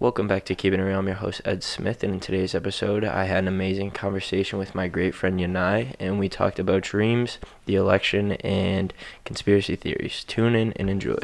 [0.00, 1.00] Welcome back to Keeping Real.
[1.00, 4.72] I'm your host, Ed Smith, and in today's episode, I had an amazing conversation with
[4.72, 10.22] my great friend Yanai, and we talked about dreams, the election, and conspiracy theories.
[10.22, 11.18] Tune in and enjoy.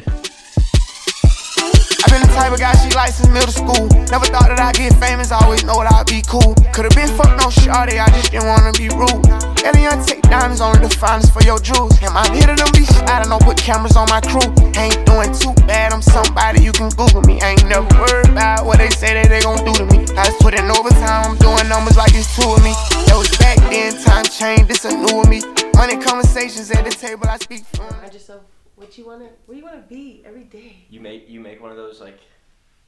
[2.04, 3.88] I been the type of guy she likes since middle school.
[4.12, 6.52] Never thought that I'd get famous, I always know that I'd be cool.
[6.76, 9.24] Could've been fucked no shawty, I just didn't wanna be rude.
[9.64, 11.96] Elian take diamonds only the finest for your jewels.
[12.04, 14.44] Am I to them be I don't know, put cameras on my crew.
[14.76, 17.40] Ain't doing too bad, I'm somebody you can Google me.
[17.40, 20.04] Ain't never worried about what they say that they gon' do to me.
[20.12, 22.76] I just put in overtime, I'm doing numbers like it's two of me.
[23.08, 25.40] That was back then, time changed, this a new of me.
[25.72, 28.53] Money conversations at the table, I speak fluent.
[28.76, 30.76] What you wanna what you wanna be every day.
[30.90, 32.18] You make you make one of those like.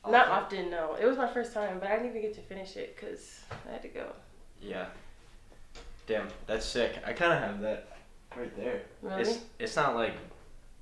[0.09, 0.95] Not often, no.
[0.95, 3.73] It was my first time, but I didn't even get to finish it because I
[3.73, 4.07] had to go.
[4.63, 4.87] Yeah.
[6.07, 6.99] Damn, that's sick.
[7.05, 7.89] I kind of have that
[8.37, 8.83] right there.
[9.03, 9.23] Really?
[9.23, 10.15] It's it's not like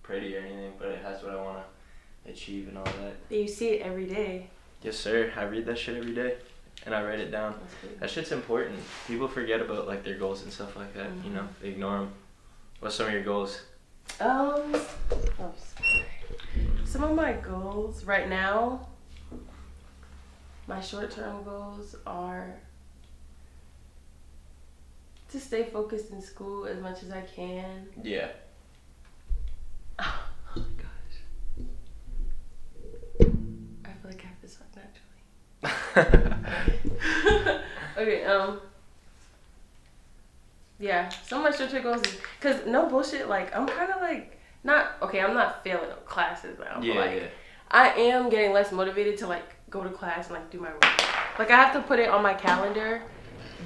[0.02, 3.16] pretty or anything, but it has what I want to achieve and all that.
[3.30, 4.48] You see it every day.
[4.82, 5.32] Yes, sir.
[5.36, 6.36] I read that shit every day,
[6.84, 7.54] and I write it down.
[8.00, 8.78] That shit's important.
[9.06, 11.06] People forget about like their goals and stuff like that.
[11.06, 11.34] You mm-hmm.
[11.36, 12.12] know, they ignore them.
[12.80, 13.62] What's some of your goals?
[14.20, 14.74] Um,
[15.40, 15.52] oh,
[16.84, 18.86] some of my goals right now,
[20.66, 22.54] my short-term goals are
[25.30, 27.88] to stay focused in school as much as I can.
[28.02, 28.28] Yeah.
[30.56, 31.18] Oh my gosh.
[33.20, 34.56] I feel like I have this
[35.96, 37.60] naturally.
[37.98, 38.60] okay, um.
[40.78, 43.28] Yeah, so much short goals is because no bullshit.
[43.28, 45.20] Like I'm kind of like not okay.
[45.20, 46.80] I'm not failing classes now.
[46.82, 47.28] yeah, but like yeah.
[47.70, 50.84] I am getting less motivated to like go to class and like do my work.
[51.38, 53.02] Like I have to put it on my calendar,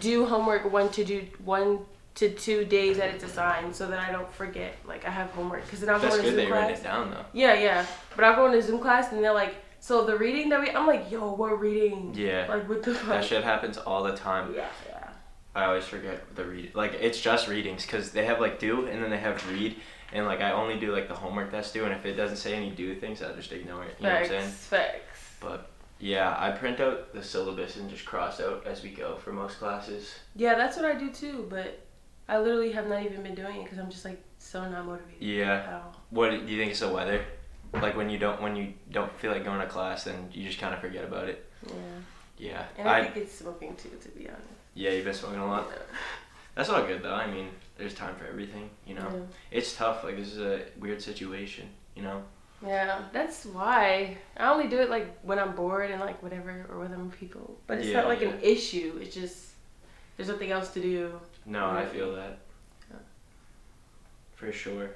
[0.00, 1.80] do homework one to do one
[2.16, 4.76] to two days that it's assigned, so that I don't forget.
[4.86, 6.76] Like I have homework because then I'm That's going to good that Zoom you write
[6.76, 7.24] it down though.
[7.32, 7.86] Yeah, yeah.
[8.16, 10.86] But I go into Zoom class and they're like, so the reading that we, I'm
[10.86, 12.12] like, yo, what reading?
[12.14, 12.46] Yeah.
[12.48, 13.08] Like what the fuck?
[13.08, 14.52] That shit happens all the time.
[14.54, 14.97] Yeah, yeah.
[15.58, 16.74] I always forget the read.
[16.74, 19.76] Like it's just readings because they have like do and then they have read,
[20.12, 22.54] and like I only do like the homework that's due, and if it doesn't say
[22.54, 23.96] any do things, I just ignore it.
[23.98, 24.50] You know what I'm Facts, saying?
[24.50, 25.36] facts.
[25.40, 29.32] But yeah, I print out the syllabus and just cross out as we go for
[29.32, 30.14] most classes.
[30.36, 31.46] Yeah, that's what I do too.
[31.50, 31.80] But
[32.28, 35.20] I literally have not even been doing it because I'm just like so not motivated
[35.20, 35.80] Yeah.
[36.10, 37.24] What do you think is the weather?
[37.72, 40.60] Like when you don't when you don't feel like going to class, then you just
[40.60, 41.44] kind of forget about it.
[41.66, 41.72] Yeah.
[42.38, 42.64] Yeah.
[42.78, 44.44] And I, I think it's smoking too, to be honest.
[44.78, 45.68] Yeah, you've been smoking a lot.
[46.54, 47.14] That's all good though.
[47.14, 48.70] I mean, there's time for everything.
[48.86, 50.04] You know, it's tough.
[50.04, 51.68] Like this is a weird situation.
[51.96, 52.22] You know.
[52.62, 52.86] Yeah.
[52.86, 56.78] yeah, that's why I only do it like when I'm bored and like whatever or
[56.78, 57.58] with other people.
[57.66, 58.28] But it's Yeah, not like yeah.
[58.30, 58.98] an issue.
[59.02, 59.50] It's just
[60.16, 61.20] there's nothing else to do.
[61.46, 62.38] No, I feel that.
[62.90, 62.96] Yeah.
[64.36, 64.90] For sure.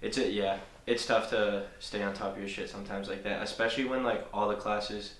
[0.00, 0.58] It's a yeah.
[0.86, 4.26] It's tough to stay on top of your shit sometimes like that, especially when like
[4.32, 5.14] all the classes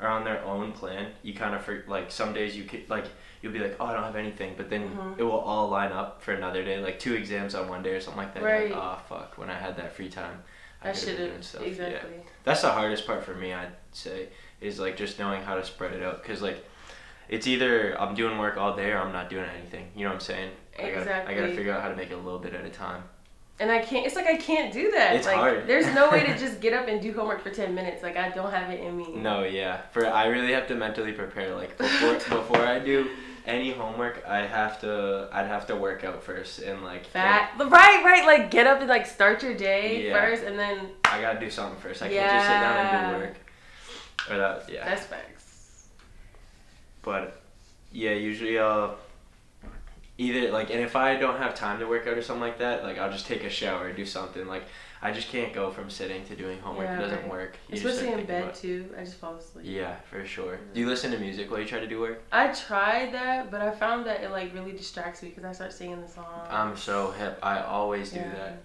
[0.00, 1.12] are on their own plan.
[1.22, 3.04] You kind of for like some days you could like
[3.42, 5.18] you'll be like oh I don't have anything, but then Mhm.
[5.18, 8.00] it will all line up for another day, like two exams on one day or
[8.00, 8.42] something like that.
[8.42, 8.70] Right.
[8.70, 10.42] Like, oh fuck, when I had that free time,
[10.82, 11.62] I I should have been doing stuff.
[11.62, 12.10] exactly.
[12.16, 12.22] Yeah.
[12.44, 14.28] That's the hardest part for me, I'd say,
[14.60, 16.22] is like just knowing how to spread it out.
[16.24, 16.64] Cause like,
[17.28, 19.90] it's either I'm doing work all day or I'm not doing anything.
[19.94, 20.50] You know what I'm saying?
[20.78, 22.70] I gotta, I gotta figure out how to make it a little bit at a
[22.70, 23.02] time.
[23.60, 24.06] And I can't.
[24.06, 25.16] It's like I can't do that.
[25.16, 25.66] It's like, hard.
[25.66, 28.02] There's no way to just get up and do homework for ten minutes.
[28.02, 29.12] Like I don't have it in me.
[29.14, 29.82] No, yeah.
[29.92, 31.54] For I really have to mentally prepare.
[31.54, 33.10] Like before, before I do
[33.44, 37.04] any homework, I have to, I'd have to work out first and like.
[37.06, 37.52] Fat.
[37.58, 38.24] Right, right.
[38.24, 40.14] Like get up and like start your day Yeah.
[40.14, 42.00] first, and then I gotta do something first.
[42.00, 43.36] I can't just sit down and do work.
[44.30, 44.84] Or that, yeah.
[44.86, 45.88] that's facts.
[47.02, 47.42] But
[47.92, 48.96] yeah, usually I'll
[50.20, 52.84] either like, and if I don't have time to work out or something like that,
[52.84, 54.46] like I'll just take a shower or do something.
[54.46, 54.64] Like
[55.00, 56.86] I just can't go from sitting to doing homework.
[56.86, 57.30] Yeah, it doesn't right.
[57.30, 57.56] work.
[57.70, 58.94] You Especially in bed too.
[58.98, 59.64] I just fall asleep.
[59.66, 60.60] Yeah, for sure.
[60.74, 62.22] Do you listen to music while you try to do work?
[62.30, 65.72] I tried that, but I found that it like really distracts me because I start
[65.72, 66.46] singing the song.
[66.50, 67.38] I'm so hip.
[67.42, 68.34] I always do Yeah.
[68.34, 68.62] that.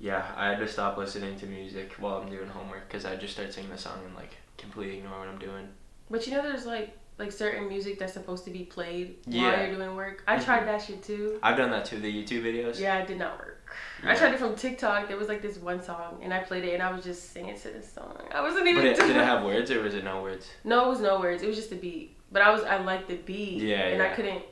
[0.00, 3.34] Yeah, I had to stop listening to music while I'm doing homework because I just
[3.34, 5.68] start singing the song and like completely ignore what I'm doing.
[6.10, 9.42] But you know, there's like like certain music that's supposed to be played Yeah.
[9.50, 10.22] while you're doing work.
[10.26, 10.44] I Mhm.
[10.44, 11.38] tried that shit too.
[11.42, 11.98] I've done that too.
[11.98, 12.80] The YouTube videos.
[12.80, 13.58] Yeah, it did not work.
[14.04, 15.08] I tried it from TikTok.
[15.08, 17.56] There was like this one song, and I played it, and I was just singing
[17.56, 18.18] to this song.
[18.32, 18.82] I wasn't even.
[18.82, 20.50] But it, did it have words or was it no words?
[20.64, 21.42] No, it was no words.
[21.42, 22.16] It was just a beat.
[22.30, 23.62] But I was I liked the beat.
[23.62, 24.42] Yeah, And I couldn't.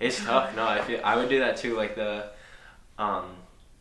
[0.00, 0.54] It's tough.
[0.56, 1.76] No, I feel I would do that too.
[1.76, 2.30] Like the,
[2.98, 3.36] um,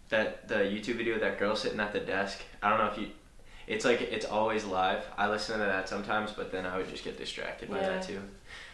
[0.09, 2.41] that the YouTube video of that girl sitting at the desk.
[2.61, 3.09] I don't know if you.
[3.67, 5.03] It's like it's always live.
[5.17, 7.89] I listen to that sometimes, but then I would just get distracted by Yeah.
[7.89, 8.21] that too.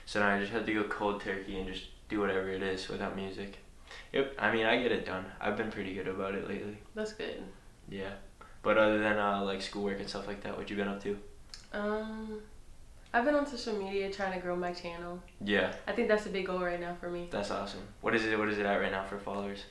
[0.06, 2.88] So now I just have to go cold turkey and just do whatever it is
[2.90, 3.58] without music.
[4.12, 4.36] Yep.
[4.38, 5.26] I mean, I get it done.
[5.42, 6.78] I've been pretty good about it lately.
[6.94, 7.42] That's good.
[7.90, 8.12] Yeah.
[8.62, 11.18] But other than uh, like schoolwork and stuff like that, what you been up to?
[11.74, 12.40] Um,
[13.14, 15.22] I've been on social media trying to grow my channel.
[15.44, 17.28] Yeah, I think that's a big goal right now for me.
[17.32, 17.82] that's awesome.
[18.02, 18.38] What is it?
[18.38, 19.64] What is it at right now for followers?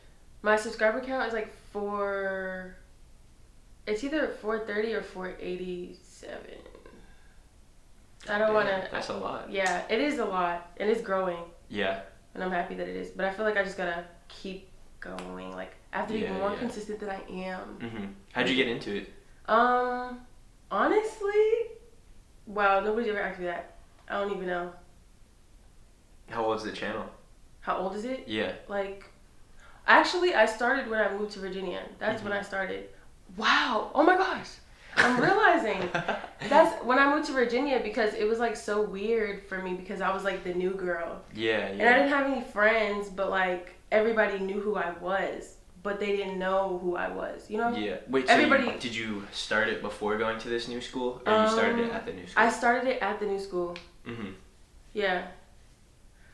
[0.42, 2.75] My subscriber count is like four.
[3.87, 6.58] It's either four thirty or four eighty seven.
[8.29, 8.88] I don't want to.
[8.93, 9.50] That's a lot.
[9.50, 12.02] Yeah, it is a lot, and it's growing, Yeah.
[12.34, 13.11] and I'm happy that it is.
[13.11, 14.69] But I feel like I just gotta keep
[15.00, 15.50] going.
[15.52, 16.58] Like I have to be Yeah, more yeah.
[16.58, 17.79] consistent than I am.
[17.81, 18.12] Mhm.
[18.32, 19.12] How'd you get into it?
[19.49, 20.20] Um,
[20.70, 21.32] honestly,
[22.46, 23.75] wow, nobody's ever asked me that.
[24.08, 24.73] I don't even know.
[26.31, 27.05] How old is the channel?
[27.61, 28.28] How old is it?
[28.28, 28.52] Yeah.
[28.69, 29.05] Like,
[29.88, 31.82] actually, I started when I moved to Virginia.
[31.99, 32.38] That's when Mhm.
[32.38, 32.90] I started.
[33.37, 33.90] Wow.
[33.94, 34.49] Oh my gosh.
[34.96, 35.88] I'm realizing
[36.50, 40.00] that's when I moved to Virginia because it was like so weird for me because
[40.02, 41.23] I was like the new girl.
[41.34, 45.99] yeah, And I didn't have any friends, but like everybody knew who I was, but
[45.99, 47.75] they didn't know who I was, you know?
[47.75, 47.96] Yeah.
[48.08, 48.26] Wait.
[48.26, 51.49] So Everybody- you, did you start it before going to this new school, or you
[51.49, 52.43] started it Um, at the new school?
[52.44, 53.76] I started it at the new school.
[54.06, 54.35] Mhm.
[54.93, 55.26] Yeah.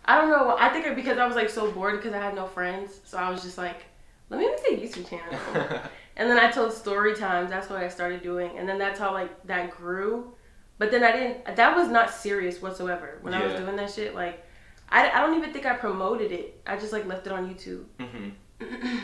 [0.05, 0.57] I don't know.
[0.59, 3.19] I think it because I was like so bored because I had no friends, so
[3.19, 3.85] I was just like,
[4.31, 5.81] let me make a YouTube channel.
[6.19, 7.49] and then I told story times.
[7.51, 10.35] That's what I started doing, and then that's how like that grew.
[10.79, 11.57] But then I didn't.
[11.57, 14.15] That was not serious whatsoever when I was doing that shit.
[14.15, 14.45] Like,
[14.89, 16.61] I, I don't even think I promoted it.
[16.67, 17.85] I just like left it on YouTube.
[17.99, 18.33] Mhm.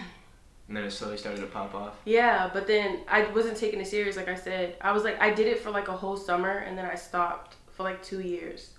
[0.67, 1.95] And then it slowly started to pop off.
[2.07, 4.17] Yeah, but then I wasn't taking it serious.
[4.17, 6.77] Like I said, I was like I did it for like a whole summer, and
[6.79, 8.71] then I stopped for like two years.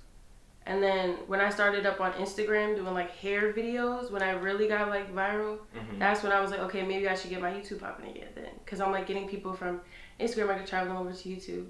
[0.68, 4.68] And then when I started up on Instagram doing like hair videos, when I really
[4.68, 6.00] got like viral, Mhm.
[6.00, 8.50] that's when I was like, okay, maybe I should get my YouTube popping again then,
[8.64, 9.82] because I'm like getting people from
[10.20, 11.68] Instagram, I could travel them over to YouTube.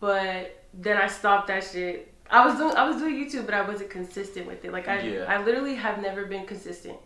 [0.00, 2.12] But then I stopped that shit.
[2.30, 4.72] I was doing I was doing YouTube, but I wasn't consistent with it.
[4.72, 5.24] Like I Yeah.
[5.28, 6.96] I literally have never been consistent,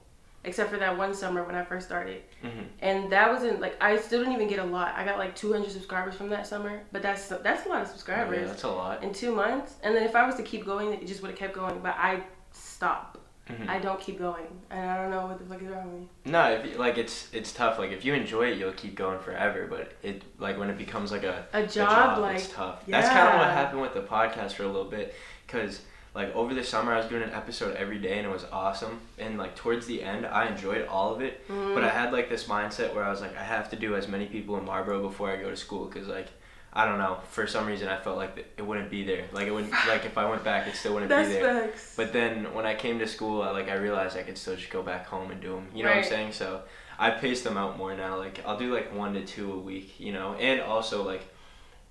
[0.47, 2.23] except for that one summer when I first started.
[2.43, 2.67] Mhm.
[2.81, 4.95] And that wasn't like I still didn't even get a lot.
[4.97, 7.93] I got like 200 subscribers from that summer, but that's that's a lot of Yeah,
[7.93, 9.03] subscribers that's a lot.
[9.03, 9.75] in two months.
[9.83, 11.81] And then if I was to keep going, it just would have kept going.
[11.81, 12.23] But I
[12.53, 13.19] stop.
[13.49, 13.69] Mhm.
[13.69, 16.09] I don't keep going, and I don't know what the fuck is wrong with me.
[16.25, 17.79] No, if you, like it's it's tough.
[17.79, 19.69] Like if you enjoy it, you'll keep going forever.
[19.69, 22.85] But it like when it becomes like a A a job, like it's tough.
[22.89, 25.15] That's kind of what happened with the podcast for a little bit,
[25.47, 25.83] cause
[26.17, 29.01] like over the summer I was doing an episode every day and it was awesome.
[29.19, 31.47] And like towards the end, I enjoyed all of it.
[31.49, 33.95] mm, But I had like this mindset where I was like, I have to do
[33.95, 36.29] as many people in Marlboro before I go to school, cause like.
[36.73, 37.17] I don't know.
[37.31, 39.25] For some reason, I felt like it wouldn't be there.
[39.33, 39.73] Like it wouldn't.
[39.89, 41.65] Like if I went back, it still wouldn't be there.
[41.97, 44.69] But then when I came to school, I, like I realized I could still just
[44.69, 45.69] go back home and do them.
[45.75, 46.33] You know what I'm saying?
[46.33, 46.61] So
[46.99, 48.19] I pace them out more now.
[48.19, 49.99] Like I'll do like one to two a week.
[49.99, 51.23] You know, and also like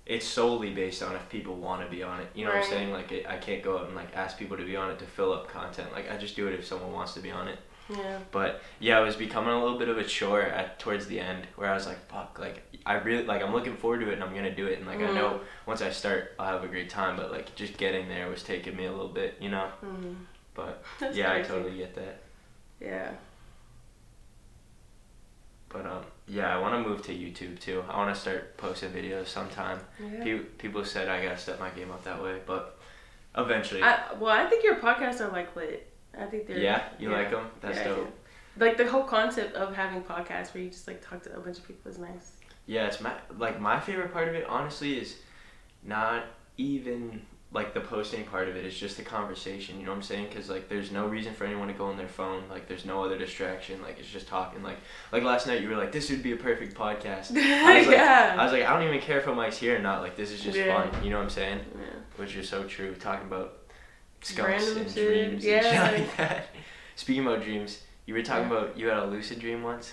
[0.06, 2.28] it's solely based on if people want to be on it.
[2.34, 2.92] You know what I'm saying?
[2.92, 5.04] Like it, I can't go out and like ask people to be on it to
[5.06, 5.92] fill up content.
[5.92, 7.58] Like I just do it if someone wants to be on it.
[7.90, 8.18] yeah.
[8.30, 11.46] But yeah, it was becoming a little bit of a chore at towards the end
[11.56, 14.22] where I was like, fuck, like I really like I'm looking forward to it and
[14.22, 16.88] I'm gonna do it and like I know once I start I'll have a great
[16.88, 17.16] time.
[17.16, 19.34] But like just getting there was taking me a little bit.
[19.40, 19.68] You know.
[19.84, 20.14] Mm,
[20.54, 22.20] But that's yeah, I totally get that.
[22.80, 23.10] Yeah.
[25.68, 26.04] But um,
[26.36, 27.82] yeah, I want to move to YouTube too.
[27.88, 29.80] I want to start posting videos sometime.
[29.98, 30.22] Yeah.
[30.22, 32.78] Pe- people said I gotta step my game up that way, but
[33.36, 33.82] eventually.
[33.82, 35.90] I, well, I think your podcasts are like lit.
[36.18, 36.58] I think they're.
[36.58, 37.16] yeah, you yeah.
[37.16, 37.46] like them?
[37.60, 38.18] That's Yeah, dope.
[38.58, 41.58] Like the whole concept of having podcasts where you just like talk to a bunch
[41.58, 42.32] of people is nice.
[42.66, 44.46] Yeah, it's my like my favorite part of it.
[44.48, 45.16] Honestly, is
[45.82, 46.24] not
[46.56, 48.56] even like the posting part of.
[48.56, 49.78] It's just the conversation.
[49.78, 50.26] You know what I'm saying?
[50.28, 52.42] Because like, there's no reason for anyone to go on their phone.
[52.50, 53.80] Like, there's no other distraction.
[53.82, 54.62] Like, it's just talking.
[54.62, 54.78] Like,
[55.12, 57.36] like last night you were like, this would be a perfect podcast.
[57.36, 58.36] I was like, yeah.
[58.38, 60.02] I was like, I don't even care if a mic's here or not.
[60.02, 60.90] Like, this is just Yeah.
[60.90, 61.04] fun.
[61.04, 61.60] You know what I'm saying?
[61.78, 61.86] yeah.
[62.16, 62.94] Which is so true.
[62.94, 63.58] Talking about
[64.22, 65.56] skunks Random and shit, dreams yeah.
[65.56, 66.46] and shit like that.
[66.96, 69.92] Speaking about dreams, you were talking about you had a lucid dream once.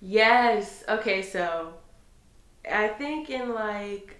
[0.00, 0.84] Yes.
[0.88, 1.74] Okay, so
[2.70, 4.16] I think in like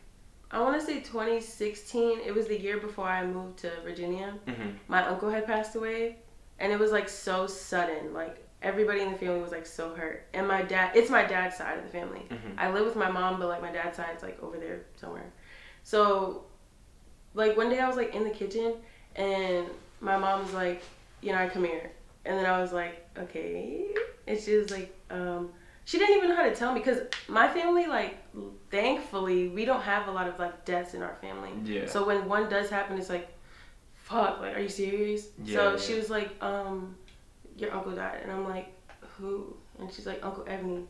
[0.55, 4.35] I want to say 2016, it was the year before I moved to Virginia.
[4.47, 4.69] Mm-hmm.
[4.87, 6.19] My uncle had passed away,
[6.61, 8.15] and it was like so sudden.
[8.15, 10.93] Like everybody in the family was like so hurt, and my dad.
[10.95, 12.23] It's my dad's side of the family.
[12.31, 12.55] Mhm.
[12.57, 15.33] I live with my mom, but like my dad's side's like over there somewhere.
[15.83, 16.45] So,
[17.35, 18.75] like one day I was like in the kitchen,
[19.17, 19.67] and
[20.01, 20.85] my mom was like,
[21.21, 21.91] you know, I come here,
[22.25, 23.87] and then I was like, okay,
[24.29, 25.51] and she was like, um,
[25.85, 28.19] she didn't even know how to tell me because my family, like,
[28.71, 31.51] thankfully, we don't have a lot of like deaths in our family.
[31.65, 31.87] Yeah.
[31.87, 33.29] So when one does happen, it's like,
[33.95, 35.29] fuck, like, are you serious?
[35.43, 35.79] Yeah, so yeah.
[35.79, 36.97] she was like, um,
[37.57, 39.55] your uncle died, and I'm like, who?
[39.79, 40.85] And she's like, Uncle Ebony.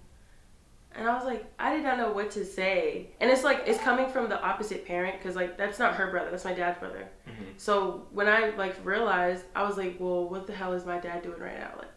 [0.96, 3.08] And I was like, I did not know what to say.
[3.20, 6.30] And it's like, it's coming from the opposite parent because, like, that's not her brother,
[6.30, 7.08] that's my dad's brother.
[7.26, 7.32] Mhm.
[7.56, 11.22] So when I, like, realized, I was like, well, what the hell is my dad
[11.22, 11.72] doing right now?
[11.78, 11.90] Like,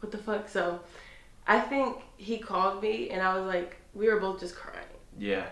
[0.00, 0.48] what the fuck?
[0.48, 0.80] So
[1.46, 4.86] I think he called me and I was like, we were both just crying.
[5.18, 5.46] Yeah.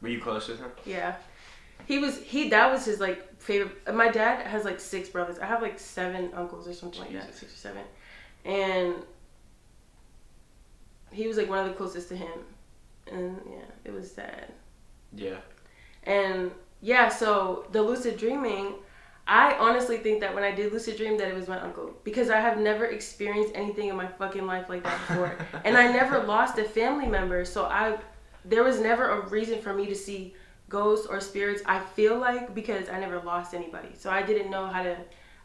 [0.00, 0.70] Were you close with him?
[0.84, 1.16] Yeah.
[1.86, 5.38] He was he that was his like favorite my dad has like six brothers.
[5.38, 7.82] I have like seven uncles or something like that, six or seven.
[8.44, 8.94] And
[11.10, 12.38] he was like one of the closest to him.
[13.10, 14.52] And yeah, it was sad.
[15.14, 15.38] Yeah.
[16.04, 16.50] And
[16.80, 18.74] yeah, so the lucid dreaming,
[19.26, 22.28] I honestly think that when I did lucid dream that it was my uncle because
[22.28, 25.38] I have never experienced anything in my fucking life like that before.
[25.64, 27.98] and I never lost a family member, so I
[28.44, 30.34] there was never a reason for me to see
[30.68, 31.62] ghosts or spirits.
[31.64, 33.88] I feel like because I never lost anybody.
[33.94, 34.96] So I didn't know how to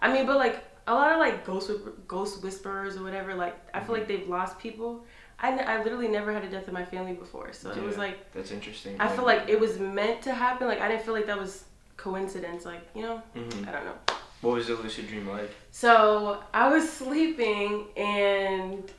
[0.01, 1.71] I mean, but like a lot of like ghost
[2.07, 4.19] ghost whisperers or whatever, like I feel like mm-hmm.
[4.19, 5.05] they've lost people.
[5.41, 7.97] I, n- I literally never had a death in my family before, so it was
[7.97, 8.97] like That's interesting.
[8.99, 10.67] I feel like it was meant to happen.
[10.67, 11.63] Like I didn't feel like that was
[11.99, 12.65] coincidence.
[12.65, 13.95] Like you know, hmm I don't know.
[14.41, 15.51] What was the lucid dream like?
[15.71, 18.89] So I was sleeping and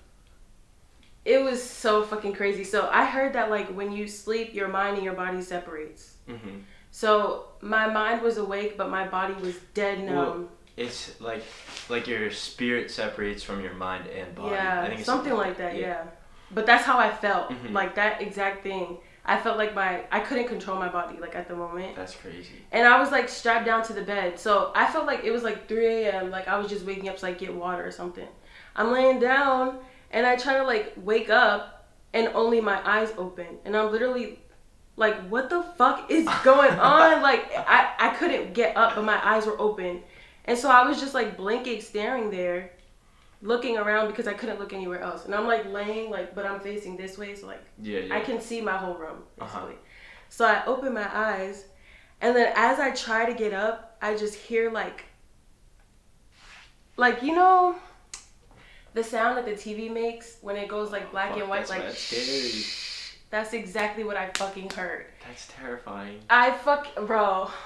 [1.25, 2.65] it was so fucking crazy.
[2.65, 6.15] So I heard that like when you sleep, your mind and your body separates.
[6.29, 6.59] hmm
[6.91, 10.17] So my mind was awake, but my body was dead numb.
[10.17, 11.45] Well, It's like
[11.89, 14.51] like your spirit separates from your mind and body.
[14.51, 15.77] I yeah, think it's something like that.
[15.77, 16.05] Yeah.
[16.53, 17.51] But that's how I felt.
[17.51, 17.73] Mhm.
[17.73, 18.99] Like that exact thing.
[19.25, 21.97] I felt like my I couldn't control my body like at the moment.
[21.97, 22.55] That's crazy.
[22.73, 24.39] And I was like strapped down to the bed.
[24.39, 26.31] So I felt like it was like 3 a.m.
[26.31, 28.27] Like I was just waking up to like get water or something.
[28.75, 29.79] I'm laying down
[30.11, 33.47] and I try to like wake up and only my eyes open.
[33.65, 34.41] And I'm literally
[34.97, 37.23] like, what the fuck is going on?
[37.23, 40.03] like I, I couldn't get up, but my eyes were open.
[40.47, 42.73] And so I was just like blinking, staring there,
[43.43, 45.25] looking around because I couldn't look anywhere else.
[45.25, 47.35] And I'm like laying like, but I'm facing this way.
[47.35, 48.17] So like Yeah, yeah.
[48.17, 49.61] I can see my whole room, basically.
[49.61, 49.73] Uh-huh.
[50.29, 51.65] So I open my eyes,
[52.21, 55.05] and then as I try to get up, I just hear like,
[56.97, 57.75] like you know,
[58.95, 61.71] the sound that the TV makes when it goes like black Fuck, and white, that's
[61.71, 65.07] like that's exactly what I fucking heard.
[65.27, 66.21] That's terrifying.
[66.29, 67.51] I fuck, bro.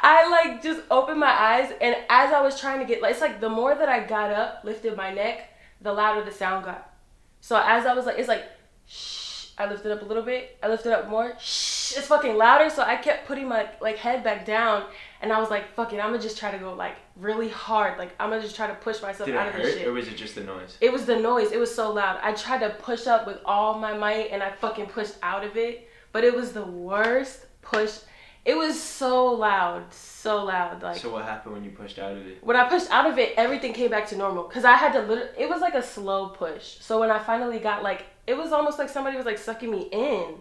[0.00, 3.20] I like just opened my eyes, and as I was trying to get, like, it's
[3.20, 5.50] like the more that I got up, lifted my neck,
[5.80, 6.94] the louder the sound got.
[7.40, 8.44] So as I was like, it's like,
[8.86, 9.26] shh.
[9.60, 10.56] I lifted up a little bit.
[10.62, 11.34] I lifted up more.
[11.40, 11.96] Shh.
[11.96, 12.70] It's fucking louder.
[12.70, 14.84] So I kept putting my like head back down,
[15.20, 15.96] and I was like, fuck it.
[15.96, 17.98] I'm gonna just try to go like really hard.
[17.98, 19.86] Like I'm gonna just try to push myself Did it out of this shit.
[19.88, 20.78] or was it just the noise?
[20.80, 21.50] It was the noise.
[21.50, 22.20] It was so loud.
[22.22, 25.56] I tried to push up with all my might and I fucking pushed out of
[25.56, 25.88] it.
[26.12, 27.98] But it was the worst push.
[28.44, 29.92] It was so loud.
[29.92, 30.82] So loud.
[30.82, 32.42] Like so what happened when you pushed out of it?
[32.42, 34.44] when I pushed out of it, everything came back to normal.
[34.44, 36.78] Cause I had to literally, it was like a slow push.
[36.80, 39.88] So when I finally got like, it was almost like somebody was like sucking me
[39.92, 40.34] in.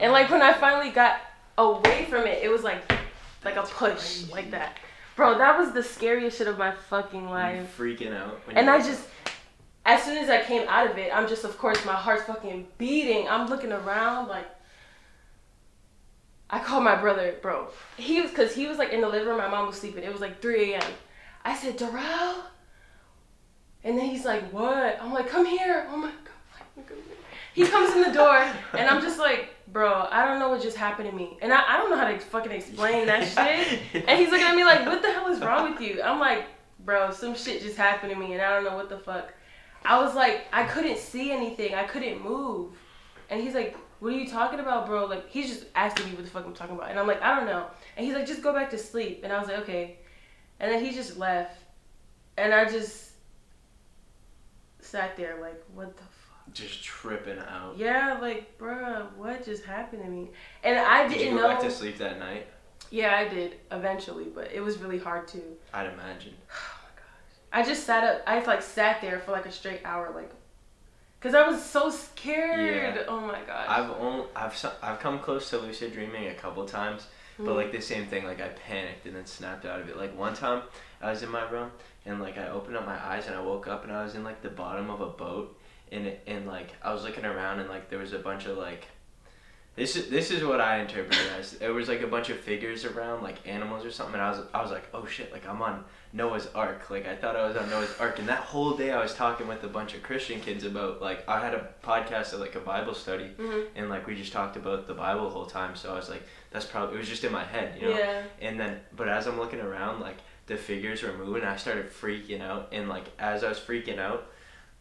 [0.00, 0.60] And like when I oh.
[0.60, 1.20] finally got
[1.56, 2.90] away from it, it was like,
[3.44, 4.76] like a push like that.
[5.16, 7.76] Bro, that was the scariest shit of my fucking You life.
[7.76, 8.46] freaking out.
[8.46, 9.04] When And I just,
[9.84, 12.68] as soon as I came out of it, I'm just, of course, my heart's fucking
[12.78, 13.28] beating.
[13.28, 14.46] I'm looking around like.
[16.50, 17.68] I called my brother, bro.
[17.96, 19.38] He was, cause he was like in the living room.
[19.38, 20.02] My mom was sleeping.
[20.02, 20.92] It was like 3 a.m.
[21.44, 22.36] I said, Darrell.
[23.84, 24.98] And then he's like, what?
[25.00, 25.86] I'm like, come here.
[25.90, 26.86] Oh my god.
[27.54, 28.36] He comes in the door,
[28.74, 31.74] and I'm just like, bro, I don't know what just happened to me, and I,
[31.74, 33.26] I don't know how to fucking explain that
[33.94, 34.06] shit.
[34.06, 36.00] And he's looking at me like, what the hell is wrong with you?
[36.00, 36.44] I'm like,
[36.84, 39.34] bro, some shit just happened to me and I don't know what the fuck.
[39.84, 41.74] I was like, I couldn't see anything.
[41.74, 42.72] I couldn't move.
[43.28, 45.06] And he's like, what are you talking about, bro?
[45.06, 46.90] Like, he's just asking me what the fuck I'm talking about.
[46.90, 47.66] And I'm like, I don't know.
[47.96, 49.20] And he's like, just go back to sleep.
[49.24, 49.96] And I was like, okay.
[50.60, 51.60] And then he just left.
[52.36, 53.10] And I just
[54.80, 56.28] sat there like, what the fuck?
[56.54, 57.74] just tripping out.
[57.76, 60.30] Yeah, like, bruh, what just happened to me?
[60.64, 61.48] And I Did didn't you go know.
[61.54, 62.46] back to sleep that night?
[62.90, 65.42] Yeah, I did eventually, but it was really hard to.
[65.72, 66.34] I'd imagine.
[66.50, 67.02] Oh my
[67.60, 67.66] gosh.
[67.66, 68.22] I just sat up.
[68.26, 70.30] I just like sat there for like a straight hour, like,
[71.20, 72.94] cause I was so scared.
[72.96, 73.02] Yeah.
[73.08, 73.66] Oh my gosh.
[73.68, 77.06] I've only I've I've come close to lucid dreaming a couple times,
[77.38, 77.46] Mm.
[77.46, 78.24] but like the same thing.
[78.24, 79.96] Like I panicked and then snapped out of it.
[79.96, 80.62] Like one time
[81.00, 81.70] I was in my room
[82.04, 84.24] and like I opened up my eyes and I woke up and I was in
[84.24, 85.56] like the bottom of a boat
[85.92, 88.56] and it, and like I was looking around and like there was a bunch of
[88.58, 88.86] like.
[89.78, 91.52] This is this is what I interpreted as.
[91.52, 94.14] There was like a bunch of figures around, like animals or something.
[94.14, 96.90] And I was I was like, oh shit, like I'm on Noah's Ark.
[96.90, 99.46] Like I thought I was on Noah's Ark, and that whole day I was talking
[99.46, 102.60] with a bunch of Christian kids about like I had a podcast of like a
[102.60, 103.66] Bible study, Mhm.
[103.76, 105.76] and like we just talked about the Bible the whole time.
[105.76, 107.96] So I was like, that's probably it was just in my head, you know.
[107.98, 108.22] Yeah.
[108.40, 110.16] And then, but as I'm looking around, like
[110.46, 114.26] the figures were moving, I started freaking out, and like as I was freaking out,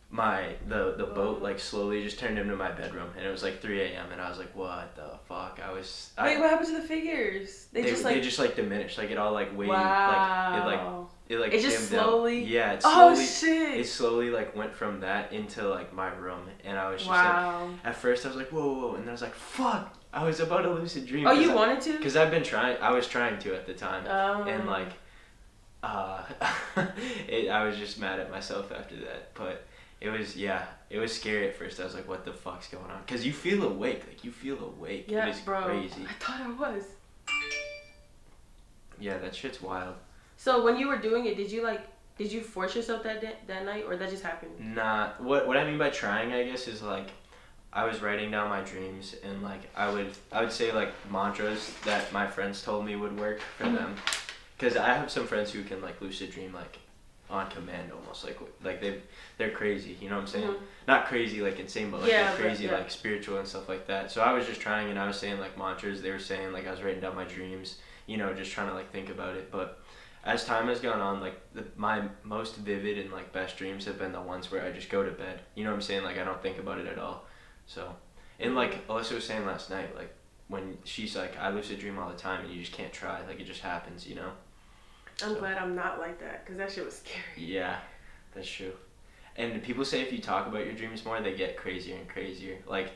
[0.10, 3.62] my the the boat like slowly just turned into my bedroom, and it was like
[3.62, 4.12] 3 a.m.
[4.12, 5.60] and I was like, what the fuck?
[5.62, 6.12] I was.
[6.18, 7.68] I, Wait, what happened to the figures?
[7.74, 8.24] They, they, just they like.
[8.24, 10.50] just like diminished, like it all like waved, wow.
[10.50, 13.26] like it like it like It just slowly- Yeah, it oh slowly.
[13.28, 13.80] shit.
[13.82, 17.24] it slowly like went from that into like my room, and I was just like,
[17.26, 17.70] wow.
[17.84, 20.24] at first I was like, whoa, whoa, whoa, and then I was like, fuck, I
[20.24, 21.28] was about a lucid dream.
[21.28, 21.98] Oh, you wanted to?
[21.98, 22.78] Because I've been trying.
[22.82, 24.94] I was trying to at the time, Um, and like,
[25.84, 26.24] uh,
[27.28, 29.34] it, I was just mad at myself after that.
[29.36, 29.67] But
[30.02, 31.80] it was yeah, it was scary at first.
[31.80, 33.02] I was like, what the fuck's going on?
[33.06, 35.06] Because you feel awake, like you feel awake.
[35.10, 35.64] yeah, it is bro.
[35.64, 36.06] crazy.
[36.08, 36.84] I thought I was.
[39.00, 39.96] Yeah, that shit's wild.
[40.38, 41.82] So when you were doing it, did you like?
[42.18, 44.52] Did you force yourself that da- that night, or that just happened?
[44.76, 47.10] Nah, what what I mean by trying, I guess, is like
[47.72, 51.72] I was writing down my dreams and like I would I would say like mantras
[51.86, 53.76] that my friends told me would work for Mm-hmm.
[53.76, 53.96] them,
[54.58, 56.80] because I have some friends who can like lucid dream like
[57.30, 59.02] on command almost like like they
[59.38, 59.98] they're crazy.
[60.02, 60.48] You know what I'm saying?
[60.48, 60.60] Mhm.
[60.88, 62.74] Not crazy like insane, but like Yeah, they're crazy yeah.
[62.78, 64.12] like spiritual and stuff like that.
[64.12, 66.02] So I was just trying and I was saying like mantras.
[66.02, 67.78] They were saying like I was writing down my dreams.
[68.08, 69.84] You know, just trying to like think about it, but
[70.24, 73.98] as time has gone on, like the, my most vivid and like best dreams have
[74.00, 75.42] been the ones where I just go to bed.
[75.56, 76.04] You know what I'm saying?
[76.04, 77.26] Like I don't think about it at all.
[77.66, 77.96] So,
[78.40, 80.14] and like Alyssa was saying last night, like
[80.48, 83.26] when she's like, I lucid dream all the time, and you just can't try.
[83.28, 84.32] Like it just happens, you know?
[85.22, 87.24] I'm So- glad I'm not like that, cause that shit was scary.
[87.36, 87.78] Yeah,
[88.34, 88.72] that's true.
[89.38, 92.58] And people say if you talk about your dreams more, they get crazier and crazier.
[92.66, 92.92] Like,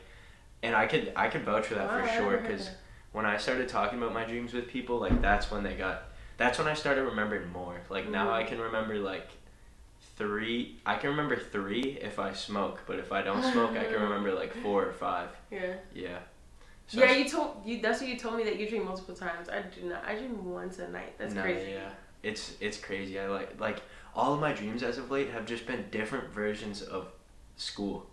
[0.62, 2.70] and I could I could vouch for that Wow, for sure because
[3.12, 6.04] when I started talking about my dreams with people, like that's when they got.
[6.38, 7.80] That's when I started remembering more.
[7.88, 8.32] Like now Mhm.
[8.32, 9.28] I can remember like
[10.16, 10.80] three.
[10.84, 14.32] I can remember three if I smoke, but if I don't smoke, I can remember
[14.34, 15.28] like four or five.
[15.50, 15.74] Yeah.
[15.94, 16.18] Yeah.
[16.86, 17.80] So yeah, you told you.
[17.80, 19.48] That's what you told me that you dream multiple times.
[19.48, 20.04] I do not.
[20.04, 21.16] I dream once a night.
[21.18, 21.70] That's no, crazy.
[21.70, 21.90] Yeah,
[22.22, 23.18] it's it's crazy.
[23.18, 23.82] I like like
[24.14, 27.08] all of my dreams as of late have just been different versions of
[27.56, 28.06] school.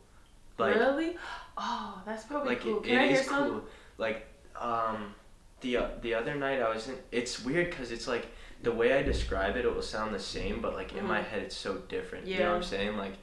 [0.58, 1.18] Like really?
[1.58, 2.78] Oh, that's probably like cool.
[2.80, 3.50] it, Can I hear is some?
[3.50, 3.64] cool.
[3.98, 4.26] Like
[4.60, 5.14] um,
[5.62, 6.96] the uh, the other night I was in.
[7.12, 8.28] It's weird because it's like
[8.62, 11.26] the way I describe it, it will sound the same, but like in my Mhm.
[11.28, 12.28] head it's so different.
[12.28, 12.38] Yeah.
[12.38, 12.98] You know what I'm saying?
[12.98, 13.14] Like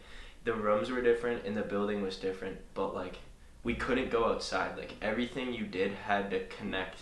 [0.44, 3.16] the rooms were different and the building was different, but like
[3.64, 4.78] we couldn't go outside.
[4.78, 7.00] Like everything you did had to connect.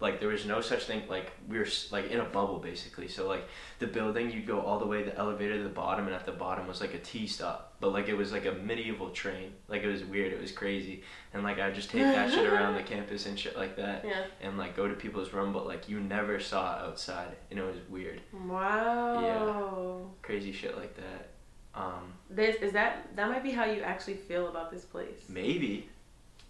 [0.00, 1.02] Like there was no such thing.
[1.08, 3.08] Like we were like in a bubble basically.
[3.08, 3.44] So like
[3.80, 6.30] the building, you'd go all the way the elevator to the bottom, and at the
[6.32, 7.74] bottom was like a T stop.
[7.80, 9.52] But like it was like a medieval train.
[9.66, 10.32] Like it was weird.
[10.32, 11.02] It was crazy.
[11.34, 14.24] And like I just take that shit around the campus and shit like that, Yeah.
[14.40, 15.52] and like go to people's room.
[15.52, 18.20] But like you never saw it outside, and it was weird.
[18.32, 19.20] Wow.
[19.22, 21.28] yeah Crazy shit like that.
[21.74, 23.14] Um, This is that.
[23.16, 25.24] That might be how you actually feel about this place.
[25.28, 25.88] maybe.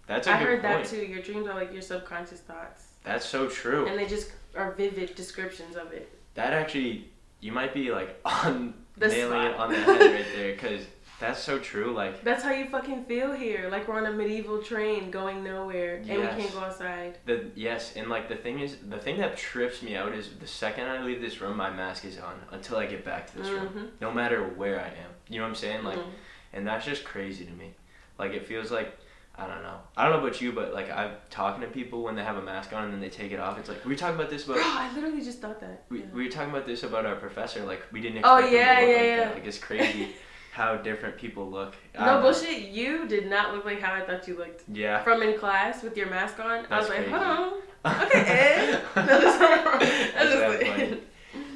[0.06, 0.84] That's a I heard point.
[0.84, 1.04] that too.
[1.04, 3.86] Your dreams are like your subconscious thoughts, That's so true.
[3.86, 6.10] and they just are vivid descriptions of it.
[6.34, 7.08] That actually,
[7.40, 10.84] you might be like on The nailing it on the head right there, because
[11.18, 11.92] that's so true.
[11.94, 13.68] Like That's how you fucking feel here.
[13.70, 17.16] Like we're on a medieval train going nowhere, and we can't go outside.
[17.24, 20.46] the yes, and like the thing is, the thing that trips me out is the
[20.46, 23.48] second I leave this room, my mask is on until I get back to this
[23.48, 23.88] room, Mhm.
[24.02, 25.10] no matter where I am.
[25.28, 25.82] You know what I'm saying?
[25.82, 26.10] Like, Mhm.
[26.52, 27.74] and that's just crazy to me.
[28.18, 28.98] Like it feels like.
[29.38, 29.76] I don't know.
[29.96, 32.42] I don't know about you, but like I'm talking to people when they have a
[32.42, 33.56] mask on and then they take it off.
[33.58, 35.84] It's like we were talking about this Bro, about I literally just thought that.
[35.88, 36.06] we, Yeah.
[36.12, 37.64] we were talking about this about our professor.
[37.64, 39.16] Like we didn't Oh, expect him yeah, to yeah, like yeah.
[39.18, 39.34] that.
[39.34, 40.08] Like it's crazy
[40.52, 41.76] how different people look.
[41.96, 42.22] I No don't know.
[42.32, 42.62] bullshit.
[42.70, 44.64] You did not look like how I thought you looked.
[44.72, 45.02] Yeah.
[45.04, 47.10] From in class with your mask on, That's I was like, crazy.
[47.12, 47.52] hold on.
[48.06, 48.80] Okay, eh?
[48.96, 48.96] Ed.
[48.96, 51.00] No, that's not- That's that's like- funny.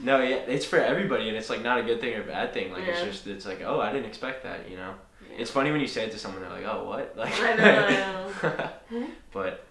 [0.04, 2.52] No, yeah, it's for everybody, and it's like not a good thing or a bad
[2.52, 2.72] thing.
[2.72, 2.92] Like Yeah.
[2.92, 4.94] it's just it's like oh I didn't expect that, you know.
[5.36, 7.32] It's funny when you say it to someone, they're like oh what like.
[7.40, 9.06] I know, know.
[9.32, 9.64] but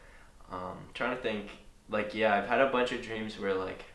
[0.52, 1.50] um, trying to think
[1.90, 3.86] like yeah I've had a bunch of dreams where like.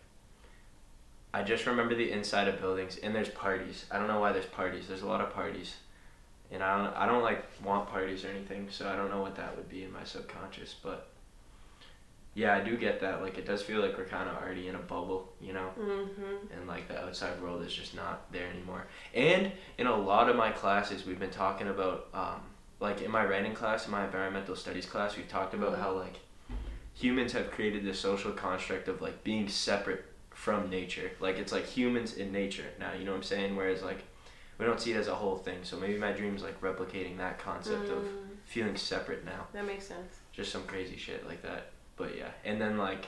[1.34, 3.84] I just remember the inside of buildings, and there's parties.
[3.90, 4.88] I don't know why there's parties.
[4.88, 5.74] There's a lot of parties,
[6.50, 6.96] and I don't.
[6.96, 9.84] I don't like want parties or anything, so I don't know what that would be
[9.84, 10.74] in my subconscious.
[10.82, 11.08] But
[12.36, 13.22] yeah, I do get that.
[13.22, 16.52] Like it does feel like we're kind of already in a bubble, you know Mm-hmm.
[16.52, 18.86] and like the outside world is just not there anymore.
[19.14, 22.40] And in a lot of my classes, we've been talking about, um,
[22.78, 25.80] like in my writing class, in my environmental studies class, we've talked about Mhm.
[25.80, 26.20] how like
[26.94, 31.10] humans have created this social construct of like being separate from nature.
[31.20, 32.92] Like it's like humans in nature now.
[32.92, 33.56] You know what I'm saying?
[33.56, 34.04] Whereas like
[34.58, 35.58] we don't see it as a whole thing.
[35.62, 39.66] So maybe my dream is like replicating that concept of Mm, feeling separate now that
[39.66, 40.20] makes sense.
[40.32, 41.70] just some crazy shit like that.
[41.96, 43.06] But yeah, and then like,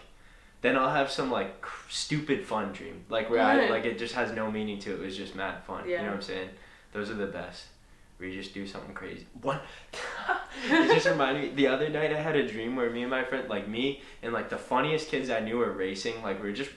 [0.63, 4.15] then I'll have some like cr- stupid fun dream, like where I like it just
[4.15, 5.01] has no meaning to it.
[5.01, 5.89] It was just mad fun.
[5.89, 5.99] Yeah.
[5.99, 6.49] You know what I'm saying?
[6.93, 7.67] Those are the best.
[8.17, 9.27] Where you just do something crazy.
[9.43, 9.63] What?
[10.71, 11.51] it just reminded me.
[11.51, 14.33] The other night I had a dream where me and my friend, like me and
[14.33, 16.23] like the funniest kids I knew were racing.
[16.23, 16.71] Like we were just.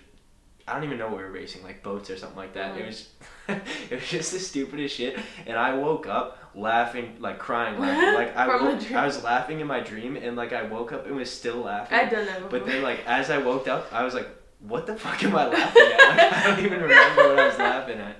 [0.72, 2.78] I don't even know what we were racing, like boats or something like that.
[2.78, 2.88] It Mhm.
[2.88, 3.10] was,
[3.92, 5.20] it was just the stupidest shit.
[5.46, 8.14] And I woke up laughing, like crying, laughing.
[8.22, 8.92] like I, woke.
[8.94, 11.98] I was laughing in my dream, and like I woke up and was still laughing.
[11.98, 12.60] I've done that before.
[12.60, 14.30] But then, like, as I woke up, I was like,
[14.60, 16.00] what the fuck am I laughing at?
[16.18, 18.16] Like, I don't even remember what I was laughing at.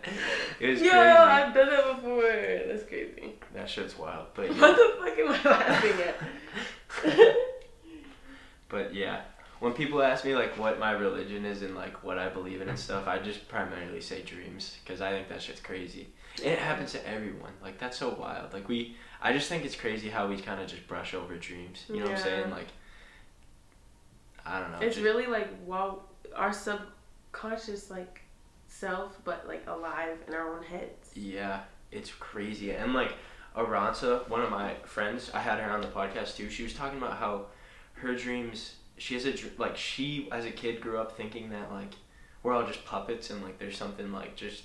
[0.60, 1.08] It was Yo, crazy.
[1.08, 2.22] I've done that before.
[2.68, 3.34] That's crazy.
[3.54, 4.28] That shit's wild.
[4.34, 7.36] But What the fuck am I laughing at?
[8.70, 9.22] But yeah,
[9.62, 12.68] when people ask me like what my religion is and like what I believe in
[12.68, 16.08] and stuff, I just primarily say dreams because I think that shit's crazy.
[16.44, 17.54] It happens to everyone.
[17.62, 18.54] Like that's so wild.
[18.54, 21.86] Like we, I just think it's crazy how we kind of just brush over dreams.
[21.88, 22.50] You know what I'm saying?
[22.50, 22.68] Like,
[24.46, 24.80] I don't know.
[24.80, 28.22] It's just- really like while our subconscious like
[28.68, 31.12] self, but like alive in our own heads.
[31.14, 31.60] Yeah,
[31.92, 32.72] it's crazy.
[32.72, 33.14] And like
[33.56, 36.50] Aranza, one of my friends, I had her on the podcast too.
[36.50, 37.46] She was talking about how
[37.94, 38.78] her dreams.
[39.02, 41.94] She has a like she as a kid grew up thinking that like
[42.44, 44.64] we're all just puppets and like there's something like just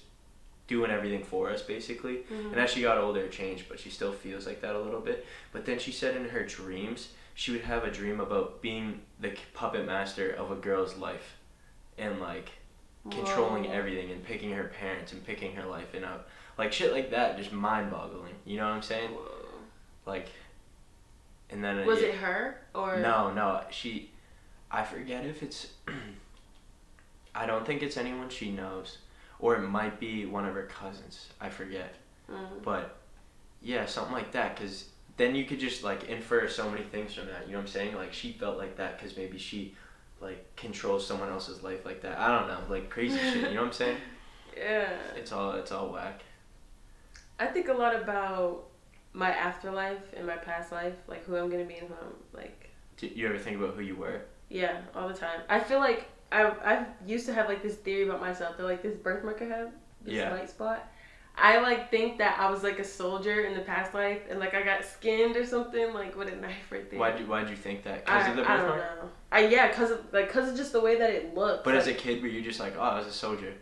[0.66, 2.24] doing everything for us basically.
[2.30, 2.52] Mhm.
[2.52, 5.00] And as she got older, it changed, but she still feels like that a little
[5.00, 5.24] bit.
[5.52, 9.32] But then she said in her dreams, she would have a dream about being the
[9.54, 11.36] puppet master of a girl's life,
[11.96, 12.50] and like
[13.10, 13.72] controlling Whoa.
[13.72, 17.38] everything and picking her parents and picking her life and up like shit like that
[17.38, 19.30] just mind boggling you know what i'm saying Whoa.
[20.06, 20.26] like
[21.48, 24.10] and then Was it her or no no she
[24.70, 25.68] i forget if it's
[27.34, 28.98] i don't think it's anyone she knows
[29.38, 31.94] or it might be one of her cousins i forget
[32.28, 32.60] Mm.
[32.64, 32.96] but
[33.62, 37.26] yeah something like that because then you could just like infer so many things from
[37.26, 39.76] that you know what i'm saying like she felt like that because maybe she
[40.20, 43.60] like controls someone else's life like that i don't know like crazy shit you know
[43.60, 43.96] what i'm saying
[44.56, 44.88] Yeah.
[45.14, 46.22] it's all it's all whack
[47.38, 48.64] I think a lot about
[49.12, 52.70] my afterlife and my past life, like who I'm gonna be and who I'm like.
[52.96, 55.40] Did you ever think about who you were Yeah, all the time.
[55.48, 58.82] I feel like I I used to have like this theory about myself that like
[58.82, 59.70] this birthmark I have,
[60.02, 60.32] this Yeah.
[60.32, 60.88] white spot.
[61.38, 64.54] I like think that I was like a soldier in the past life and like
[64.54, 66.98] I got skinned or something like with a knife right there.
[66.98, 69.10] why'd you why'd you think that because I, of the I don't birthmark know.
[69.32, 71.64] I yeah, cause of like cause of just the way that it looked.
[71.64, 73.52] but as a kid were you just like oh i was a soldier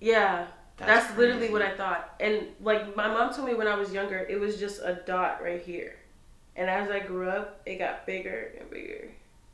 [0.00, 0.46] yeah,
[0.78, 2.16] That's, literally what I thought.
[2.18, 5.40] And like my mom told me when I was younger, it was just a dot
[5.40, 5.94] right here.
[6.56, 9.08] And as I grew up, it got bigger and bigger.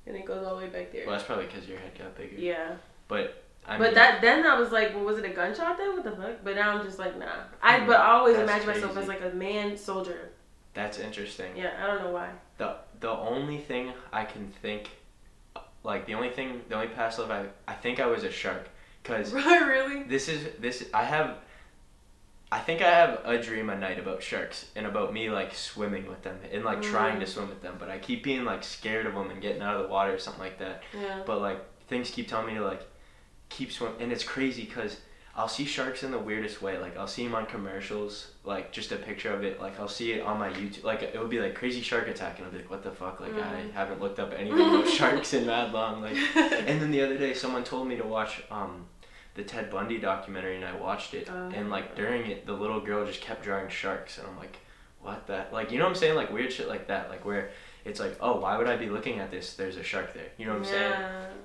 [0.08, 1.04] And it goes all the way back there.
[1.06, 2.72] well that's probably because your head got bigger yeah.
[3.06, 5.92] but I but mean, that then I was like, well, was it a gunshot then?
[5.92, 6.36] What the fuck?
[6.42, 7.26] But now I'm just like, nah.
[7.62, 8.42] I but I always Hmm.
[8.44, 10.30] Imagine myself as like a man soldier.
[10.72, 12.30] that's interesting Yeah, I don't know why.
[12.56, 14.82] the the only thing i can think
[15.84, 18.64] like the only thing the only past life i i think i was a shark
[19.02, 19.32] because
[19.74, 20.02] really?
[20.14, 21.28] this is this i have
[22.50, 26.06] i think i have a dream a night about sharks and about me like swimming
[26.08, 27.28] with them and like trying to Mm.
[27.28, 29.82] swim with them but i keep being like scared of them and getting out of
[29.82, 31.22] the water or something like that Yeah.
[31.26, 31.58] but like
[31.88, 32.82] things keep telling me to like
[33.50, 34.98] keep swimming, and it's crazy because
[35.36, 38.92] i'll see sharks in the weirdest way like i'll see them on commercials like just
[38.92, 41.40] a picture of it like i'll see it on my youtube like it would be
[41.40, 43.72] like crazy shark attack and i'll be like what the fuck like i Mhm.
[43.72, 47.34] haven't looked up anything about sharks in mad long like and then the other day
[47.34, 48.86] someone told me to watch um
[49.38, 51.46] the ted bundy documentary and i watched it Oh.
[51.46, 51.68] and uh-huh.
[51.68, 54.58] like during it the little girl just kept drawing sharks and i'm like
[55.00, 56.16] what that like you know what i'm saying?
[56.16, 57.50] Like weird shit like that like where
[57.84, 59.54] it's like oh why would i be looking at this?
[59.54, 60.30] There's a shark there.
[60.38, 60.92] You know what i'm saying?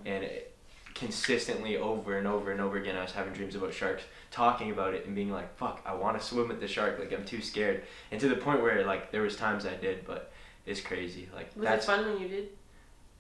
[0.08, 0.56] And it,
[0.96, 4.94] consistently over and over and over again i was having dreams about sharks talking about
[4.96, 7.42] it and being like fuck i want to swim with the shark like i'm too
[7.42, 7.84] scared.
[8.12, 10.32] And to the point where like there was times i did but
[10.66, 12.50] it's crazy like Was that's it fun when you did?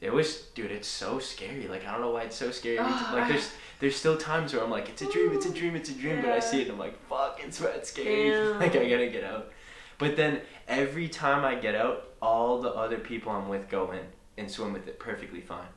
[0.03, 3.09] It was dude it's so scary like i don't know why it's so scary Oh,
[3.13, 5.89] like there's there's still times where i'm like it's a dream it's a dream it's
[5.89, 8.59] a dream but i see it and i'm like fuck it's it's scary Damn.
[8.63, 9.51] like i gotta get out
[9.97, 14.05] but then every time i get out all the other people i'm with go in
[14.37, 15.67] and swim with it perfectly fine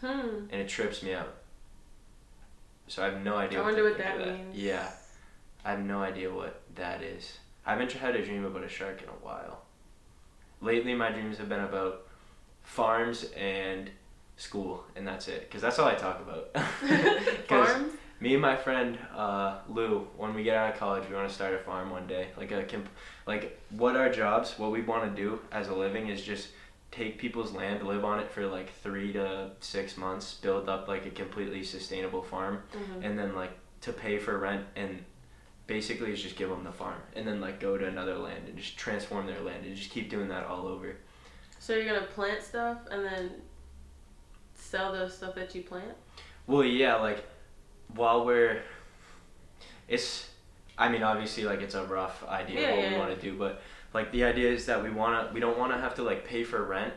[0.00, 0.46] Hmm.
[0.50, 1.34] and it trips me out.
[2.88, 3.60] So I have no idea.
[3.60, 4.56] I wonder to what think that means.
[4.56, 4.88] Yeah,
[5.62, 7.36] I have no idea what that is.
[7.66, 9.60] I haven't had a dream about a shark in a while.
[10.62, 12.06] Lately, my dreams have been about
[12.70, 13.90] farms and
[14.36, 15.40] school, and that's it.
[15.42, 16.50] Because that's all I talk about.
[17.48, 17.92] Farms?
[18.20, 21.34] me and my friend uh, Lou, when we get out of college, we want to
[21.34, 22.28] start a farm one day.
[22.36, 22.88] Like a comp-
[23.26, 26.48] like what our jobs, what we want to do as a living is just
[26.92, 31.06] take people's land, live on it for like three to six months, build up like
[31.06, 33.04] a completely sustainable farm, Mhm.
[33.04, 35.04] and then like to pay for rent and
[35.66, 38.58] basically is just give them the farm and then like go to another land and
[38.58, 40.96] just transform their land and just keep doing that all over.
[41.60, 43.30] So you're gonna plant stuff and then
[44.54, 45.92] sell the stuff that you plant?
[46.46, 47.24] Well, yeah, like
[47.94, 48.62] while we're,
[49.86, 50.30] it's,
[50.78, 52.98] I mean, obviously, like it's a rough idea Yeah, of what yeah, we yeah.
[52.98, 53.60] want to do, but
[53.92, 56.44] like the idea is that we wanna, we don't want to have to like pay
[56.44, 56.94] for rent,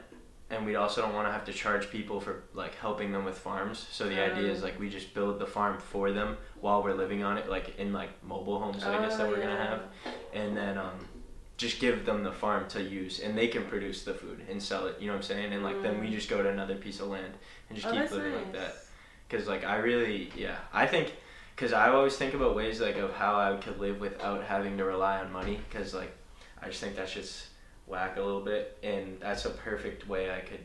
[0.49, 3.37] and we also don't want to have to charge people for like helping them with
[3.37, 3.85] farms.
[3.91, 4.63] So the idea is Um.
[4.63, 7.91] like we just build the farm for them while we're living on it, like in
[7.91, 9.81] like mobile homes, I guess that Oh, we're gonna have,
[10.33, 11.09] and then um.
[11.63, 14.85] Just give them the farm to use, and they can produce the food and sell
[14.87, 14.97] it.
[14.99, 15.53] You know what I'm saying?
[15.53, 16.11] And like then we Mm.
[16.11, 17.33] just go to another piece of land
[17.69, 18.43] and just oh, keep living nice.
[18.43, 18.75] like that
[19.29, 21.13] because like i really yeah i think
[21.55, 24.83] because i always think about ways like of how i could live without having to
[24.83, 26.11] rely on money because like
[26.61, 27.47] i just think that's just
[27.87, 30.59] whack a little bit and that's a perfect way i could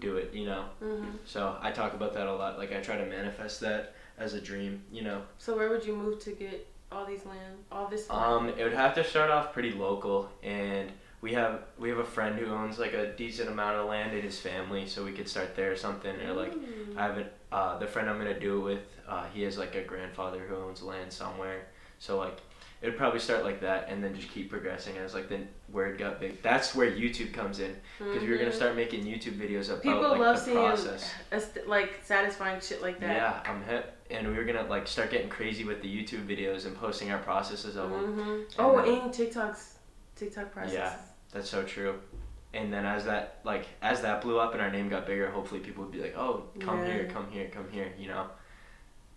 [0.00, 0.34] do it.
[0.34, 0.64] You know.
[0.80, 2.58] hmm So I talk about that a lot.
[2.58, 4.82] Like I try to manifest that as a dream.
[4.90, 5.22] You know.
[5.38, 8.08] So where would you move to get all these land, all this?
[8.10, 8.58] Um, land?
[8.58, 12.38] it would have to start off pretty local, and we have we have a friend
[12.38, 15.56] who owns like a decent amount of land in his family, so we could start
[15.56, 16.14] there or something.
[16.22, 16.52] Or like.
[16.96, 19.82] I haven't uh, the friend I'm gonna do it with, uh, he has like a
[19.82, 21.66] grandfather who owns land somewhere,
[21.98, 22.40] so like
[22.86, 25.40] it would probably start like that, and then just keep progressing as like the
[25.72, 26.40] word got big.
[26.40, 28.54] That's where YouTube comes in because we were gonna Mhm.
[28.54, 31.12] start making YouTube videos about People like love the seeing process.
[31.32, 33.10] ast- like satisfying shit like that.
[33.16, 36.64] Yeah, I'm hip, and we were gonna like start getting crazy with the YouTube videos
[36.64, 38.12] and posting our processes of them.
[38.20, 39.78] hmm Oh, then- and TikTok's
[40.14, 40.72] TikTok process.
[40.72, 40.96] Yeah.
[41.32, 41.98] That's so true.
[42.54, 45.60] And then as that like as that blew up and our name got bigger, hopefully
[45.60, 48.28] people would be like, "Oh, come here, come here, come here," you know.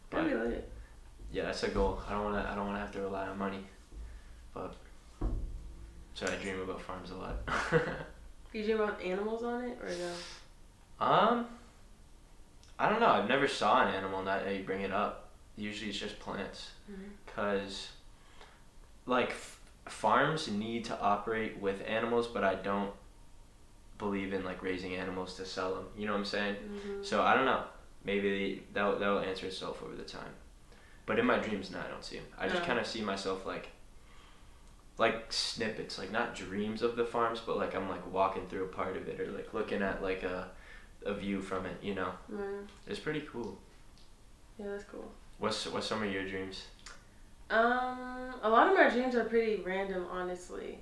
[0.09, 0.71] That'd be lit.
[1.31, 2.01] Yeah, that's a goal.
[2.07, 3.63] I don't want to I don't want to have to rely on money.
[4.53, 4.75] But
[6.13, 7.45] so I dream about farms a lot.
[7.71, 7.79] Do
[8.59, 11.05] you dream about animals on it or no?
[11.05, 11.45] um
[12.77, 13.07] I don't know.
[13.07, 15.29] I've never saw an animal now that you bring it up.
[15.57, 16.71] Usually it's just plants.
[16.91, 17.09] Mhm.
[17.35, 17.89] Cuz
[19.05, 22.91] like f- farms need to operate with animals, but I don't
[23.97, 25.85] believe in like raising animals to sell them.
[25.97, 26.55] You know what I'm saying?
[26.55, 27.63] hmm So I don't know.
[28.03, 30.33] Maybe that'll that'll answer itself over the time.
[31.09, 32.25] But in my dreams, no, I don't see them.
[32.37, 32.67] I just No.
[32.67, 33.69] kind of see myself like,
[34.99, 38.67] like snippets, like not dreams of the farms, but like I'm like walking through a
[38.67, 40.51] part of it or like looking at like a,
[41.03, 41.77] a view from it.
[41.81, 43.57] You know, Mm, it's pretty cool.
[44.59, 45.11] yeah, that's cool.
[45.39, 46.65] What's what's some of your dreams?
[47.49, 50.77] Um, a lot of my dreams are pretty random, honestly.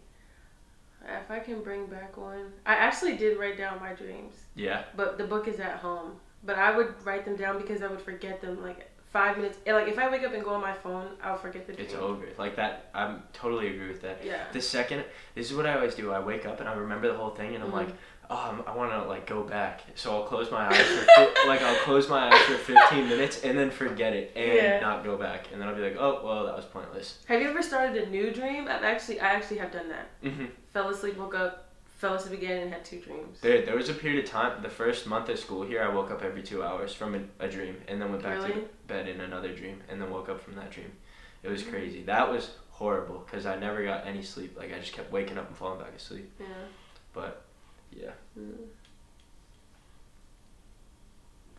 [1.07, 5.17] If I can bring back one, I actually did write down my dreams, Yeah, but
[5.17, 6.19] the book is at home.
[6.43, 9.58] But I would write them down because I would forget them like five minutes.
[9.65, 11.86] and, Like if I wake up and go on my phone, I'll forget the dream.
[11.86, 12.25] it's over.
[12.38, 12.89] Like that.
[12.93, 14.23] I'm totally agree with that.
[14.23, 14.43] Yeah.
[14.51, 15.03] The second,
[15.36, 16.12] this is what I always do.
[16.12, 17.82] I wake up and I remember the whole thing, and I'm Mhm.
[17.82, 17.89] like,
[18.30, 19.82] oh, I want to like go back.
[19.95, 21.06] So I'll close my eyes for
[21.47, 24.80] like I'll close my eyes for 15 minutes and then forget it and Yeah.
[24.82, 27.08] not go back, and then I'll be like, oh, well, that was pointless.
[27.27, 28.67] Have you ever started a new dream?
[28.67, 30.08] I've actually, I actually have done that.
[30.21, 31.53] hmm Fell asleep, woke up,
[32.01, 33.39] fell asleep again, and had two dreams.
[33.41, 34.62] There, there was a period of time.
[34.62, 37.47] The first month of school here, I woke up every two hours from a, a
[37.47, 38.63] dream, and then went back to Really?
[38.88, 40.91] Bed in another dream, and then woke up from that dream.
[41.43, 42.04] It was crazy.
[42.04, 44.58] That was horrible because I never got any sleep.
[44.58, 46.32] Like I just kept waking up and falling back asleep.
[46.39, 46.45] Yeah.
[47.13, 47.43] But
[47.91, 48.12] yeah.
[48.39, 48.54] Mm.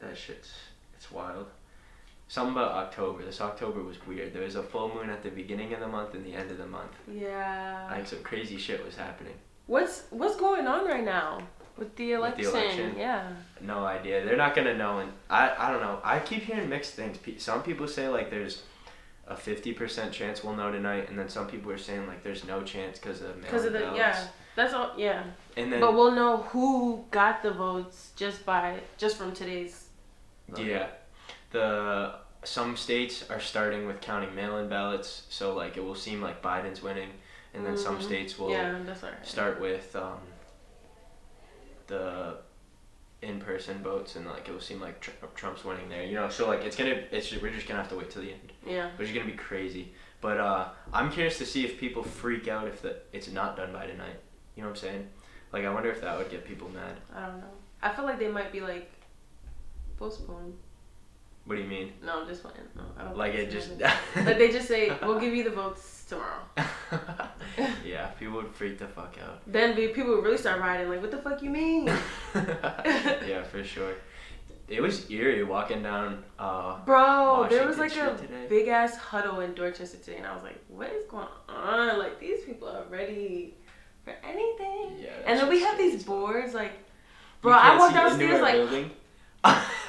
[0.00, 0.52] That shit's
[0.96, 1.46] it's wild.
[2.28, 3.24] Something about October.
[3.24, 4.34] This October was weird.
[4.34, 6.58] There was a full moon at the beginning of the month and the end of
[6.58, 6.92] the month.
[7.10, 7.88] Yeah.
[7.90, 9.34] Like some crazy shit was happening.
[9.66, 11.42] What's what's going on right now
[11.78, 12.44] with the With election?
[12.44, 12.94] the election?
[12.98, 13.32] Yeah.
[13.60, 14.24] No idea.
[14.24, 14.98] They're not gonna know.
[14.98, 16.00] And I I don't know.
[16.04, 17.18] I keep hearing mixed things.
[17.42, 18.62] Some people say like there's
[19.26, 22.44] a fifty percent chance we'll know tonight, and then some people are saying like there's
[22.44, 24.26] no chance because of Because of the mail-in yeah.
[24.56, 24.92] That's all.
[24.96, 25.22] Yeah.
[25.56, 29.86] And then But we'll know who got the votes just by just from today's.
[30.48, 30.64] vote.
[30.64, 30.88] Yeah.
[31.52, 32.14] The
[32.44, 36.82] some states are starting with counting mail-in ballots, so like it will seem like Biden's
[36.82, 37.10] winning,
[37.54, 38.02] and then some Mhm.
[38.02, 39.26] states will Yeah, that's alright.
[39.26, 40.18] start with um,
[41.88, 42.36] the
[43.20, 46.04] in-person votes, and like it will seem like Tr- Trump's winning there.
[46.04, 48.30] You know, so like it's gonna it's we're just gonna have to wait till the
[48.32, 48.90] end, Yeah.
[48.96, 49.92] which is gonna be crazy.
[50.20, 53.72] But uh, I'm curious to see if people freak out if the it's not done
[53.72, 54.16] by tonight.
[54.54, 55.08] You know what I'm saying?
[55.52, 56.96] Like I wonder if that would get people mad.
[57.14, 57.50] I don't know.
[57.82, 58.90] I feel like they might be like
[59.98, 60.54] postponed.
[61.48, 61.94] What do you mean?
[62.04, 62.58] No, I'm just playing.
[62.76, 63.70] No, I don't Like it just.
[64.16, 66.42] like they just say we'll give you the votes tomorrow.
[67.86, 69.40] yeah, people would freak the fuck out.
[69.46, 70.90] Then people would really start rioting.
[70.90, 71.86] Like, what the fuck you mean?
[72.34, 73.94] yeah, for sure.
[74.68, 76.22] It was eerie walking down.
[76.38, 78.46] Uh, Bro, there was Washington like a today.
[78.50, 81.98] big ass huddle in Dorchester today, and I was like, what is going on?
[81.98, 83.54] Like, these people are ready
[84.04, 84.98] for anything.
[85.00, 85.12] yeah.
[85.24, 86.04] And then we have these.
[86.04, 86.72] boards, like,
[87.40, 88.90] bro, I walked downstairs like.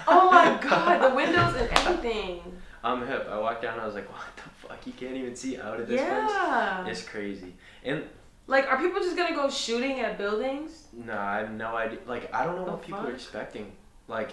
[0.07, 2.41] Oh my god, the windows and everything.
[2.83, 3.27] I'm hip.
[3.29, 3.73] I walked down.
[3.73, 4.85] and I was like, what the fuck?
[4.87, 6.81] You can't even see out of this Yeah.
[6.83, 6.97] place.
[6.97, 7.53] It's crazy.
[7.83, 8.03] And
[8.47, 10.87] Like, are people just gonna go shooting at buildings?
[10.93, 11.99] no, I have no idea.
[12.07, 13.71] Like, I don't know The what people are expecting.
[14.07, 14.31] Like,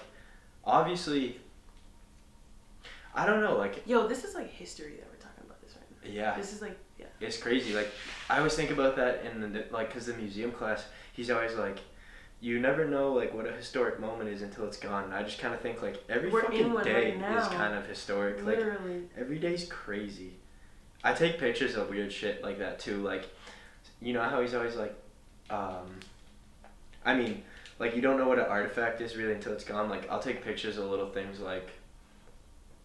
[0.65, 1.41] obviously,
[3.15, 3.57] I don't know.
[3.57, 6.11] Like, Yo, this is like history that we're talking about this right now.
[6.21, 6.37] yeah.
[6.37, 7.07] This is like, yeah.
[7.21, 7.75] It's crazy.
[7.75, 7.91] Like
[8.31, 11.79] I always think about that in the like because the museum class, he's always like,
[12.41, 15.05] you never know like what a historic moment is until it's gone.
[15.05, 17.87] And I just kind of think like every We're fucking day right is kind of
[17.87, 18.37] historic.
[18.45, 19.03] Like Literally.
[19.17, 20.35] every day's crazy.
[21.03, 23.03] I take pictures of weird shit like that too.
[23.03, 23.29] Like,
[24.01, 24.95] you know how he's always like,
[25.51, 26.01] um,
[27.05, 27.43] I mean,
[27.79, 29.89] like you don't know what an artifact is really until it's gone.
[29.89, 31.71] Like I'll take pictures of little things like,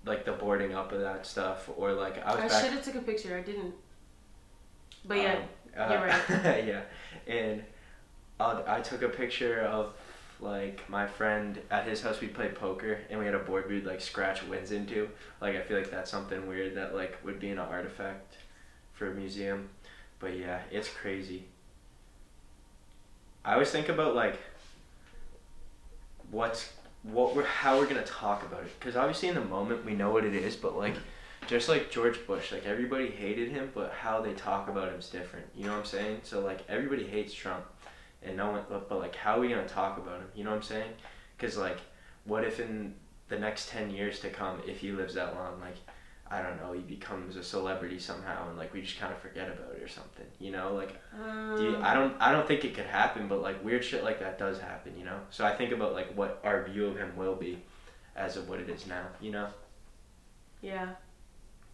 [0.06, 2.64] like the boarding up of that stuff, or like I was I back.
[2.64, 3.36] should have took a picture.
[3.38, 3.74] I didn't.
[5.06, 5.40] But yeah,
[5.78, 6.66] Um, you're right.
[6.68, 6.82] yeah,
[7.28, 7.64] and
[8.68, 9.94] I took a picture of
[10.40, 13.86] like my friend at his house we played poker and we had a board we'd
[13.86, 15.10] like scratch wins into.
[15.40, 18.38] Like I feel like that's something weird that like would be an artifact
[18.94, 19.70] for a museum.
[20.20, 21.46] But yeah, it's crazy.
[23.46, 24.40] I always think about like
[26.32, 26.74] what's
[27.04, 30.12] what we're how we're gonna talk about it because obviously in the moment we know
[30.12, 30.96] what it is, but like
[31.48, 35.10] just like George Bush, like everybody hated him, but how they talk about him is
[35.10, 35.46] different.
[35.56, 36.20] You know what I'm saying?
[36.24, 37.66] So like everybody hates Trump,
[38.24, 40.28] and no one, but, like how are we gonna talk about him?
[40.36, 40.92] You know what I'm saying?
[41.38, 41.80] Because like,
[42.26, 42.96] what if in
[43.30, 45.78] the next ten years to come, if he lives that long, like
[46.30, 49.48] I don't know, he becomes a celebrity somehow, and like we just kind of forget
[49.50, 50.26] about it or something.
[50.40, 53.42] You know, like Um, do you, I don't I don't think it could happen, but
[53.42, 54.94] like weird shit like that does happen.
[54.98, 57.62] You know, so I think about like what our view of him will be,
[58.16, 59.08] as of what it is now.
[59.20, 59.48] You know.
[60.62, 60.90] yeah.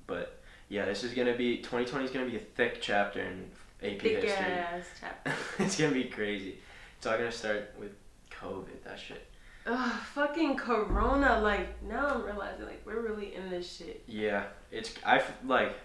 [0.07, 3.99] But yeah, this is gonna be 2020 is gonna be a thick chapter in AP
[3.99, 4.29] Big history.
[4.31, 5.33] ass chapter.
[5.59, 6.57] it's gonna be crazy.
[6.97, 7.91] It's all gonna start with
[8.31, 8.83] COVID.
[8.83, 9.25] That shit.
[9.65, 11.39] Ugh, fucking Corona.
[11.41, 14.03] Like now I'm realizing like we're really in this shit.
[14.07, 15.75] Yeah, it's I like.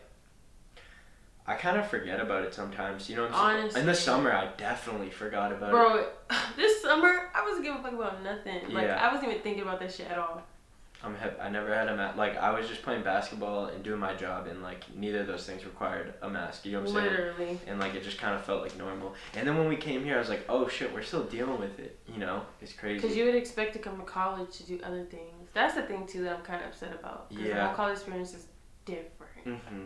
[1.44, 3.10] I kind of forget about it sometimes.
[3.10, 3.82] You know what I'm saying?
[3.82, 5.72] In the summer, I definitely forgot about it.
[5.72, 6.06] Bro,
[6.56, 8.72] this summer I wasn't giving a fuck about nothing.
[8.72, 9.04] Like Yeah.
[9.04, 10.42] I wasn't even thinking about that shit at all.
[11.04, 12.16] I'm hep- I never had a mask.
[12.16, 15.44] Like I was just playing basketball and doing my job, and like neither of those
[15.46, 16.64] things required a mask.
[16.64, 17.10] You know what I'm saying?
[17.10, 17.60] Literally.
[17.66, 19.14] and like it just kind of felt like normal.
[19.34, 21.78] And then when we came here, I was like, oh shit, we're still dealing with
[21.78, 21.98] it.
[22.12, 23.00] You know, it's crazy.
[23.00, 25.48] Because you would expect to come to college to do other things.
[25.54, 27.26] That's the thing too that I'm kind of upset about.
[27.30, 27.66] Yeah.
[27.68, 28.46] my college experience is
[28.84, 29.60] different.
[29.60, 29.84] hmm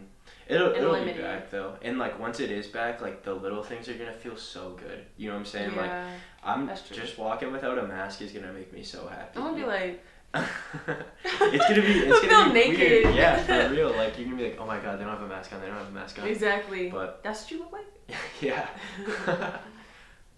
[0.48, 1.16] It'll it'll limited.
[1.16, 4.12] be back though, and like once it is back, like the little things are gonna
[4.12, 5.04] feel so good.
[5.16, 5.76] You know what I'm saying?
[5.76, 6.10] Like yeah.
[6.44, 6.96] I'm that's true.
[6.96, 9.38] just walking without a mask is gonna make me so happy.
[9.38, 10.04] I'm gonna be like,
[10.88, 13.04] it's gonna be it's gonna feel be naked.
[13.04, 13.14] weird.
[13.14, 13.36] Yeah,
[13.68, 13.90] for real.
[13.90, 15.60] Like you're gonna be like, oh my god, they don't have a mask on.
[15.60, 16.26] They don't have a mask on.
[16.28, 16.90] exactly.
[16.90, 17.86] But That's what you look like.
[18.40, 18.68] yeah.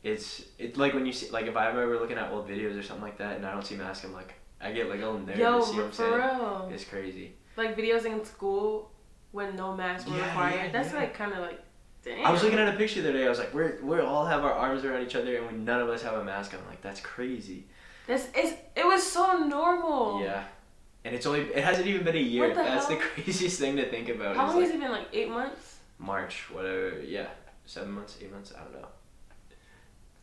[0.02, 2.82] it's it's like when you see like if I'm ever looking at old videos or
[2.82, 5.18] something like that and I don't see mask, I'm like I get like a little
[5.20, 5.38] nervous.
[5.38, 6.12] Yo, know what I'm for saying?
[6.14, 6.70] real.
[6.72, 7.32] It's crazy.
[7.56, 8.90] Like videos in school
[9.32, 10.54] when no masks were Yeah, required.
[10.66, 11.00] yeah, That's yeah.
[11.00, 11.60] like kind of like,
[12.02, 12.24] damn.
[12.24, 13.26] I was looking at a picture the other day.
[13.26, 15.80] I was like, we're we all have our arms around each other and we, none
[15.80, 16.60] of us have a mask on.
[16.60, 17.66] I'm like that's crazy.
[18.08, 18.54] This is.
[18.74, 20.22] It was so normal.
[20.22, 20.42] Yeah.
[21.04, 22.48] And it's only it hasn't even been a year.
[22.48, 24.34] The That's the craziest thing to think about.
[24.34, 24.90] How long like has it been?
[24.90, 25.76] Like eight months.
[25.98, 27.00] March, whatever.
[27.04, 27.26] Yeah,
[27.66, 28.52] seven months, eight months.
[28.56, 28.88] I don't know.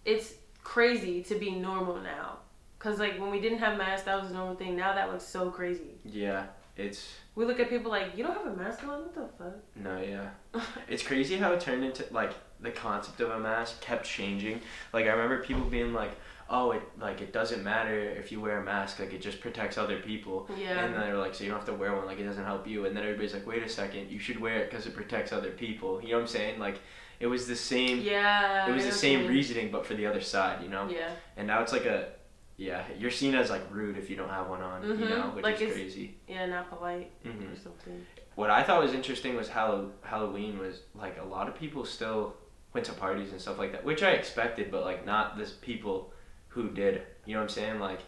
[0.04, 2.40] It's crazy to be normal now.
[2.80, 4.76] Cause like when we didn't have masks, that was a normal thing.
[4.76, 5.96] Now that looks so crazy.
[6.04, 6.46] Yeah,
[6.76, 9.02] it's We look at people like, you don't have a mask on.
[9.02, 9.56] What the fuck?
[9.76, 10.62] no, yeah.
[10.88, 14.62] It's crazy how it turned into like the concept of a mask kept changing.
[14.94, 16.12] Like I remember people being like,
[16.50, 19.00] "Oh, it like it doesn't matter if you wear a mask.
[19.00, 20.84] Like it just protects other people." Yeah.
[20.86, 22.06] And then they're like, "So you don't have to wear one.
[22.06, 24.58] Like it doesn't help you." And then everybody's like, "Wait a second, you should wear
[24.60, 26.60] it because it protects other people." You know what I'm saying?
[26.60, 26.80] Like
[27.20, 28.00] it was the same.
[28.02, 28.68] yeah.
[28.70, 29.30] It was the same mean.
[29.30, 30.62] reasoning, but for the other side.
[30.64, 30.88] You know.
[30.90, 31.10] Yeah.
[31.38, 32.10] And now it's like a,
[32.58, 34.84] yeah, you're seen as like rude if you don't have one on.
[34.84, 35.10] You Mhm.
[35.10, 36.18] know, which Like is crazy.
[36.28, 38.06] Yeah, not polite hmm or something.
[38.36, 42.36] what I thought was interesting was Hallow- Halloween was like a lot of people still
[42.74, 46.12] went to parties and stuff like that, which I expected, but like not this people
[46.56, 47.04] who did.
[47.26, 47.80] You know what I'm saying?
[47.80, 48.00] Like,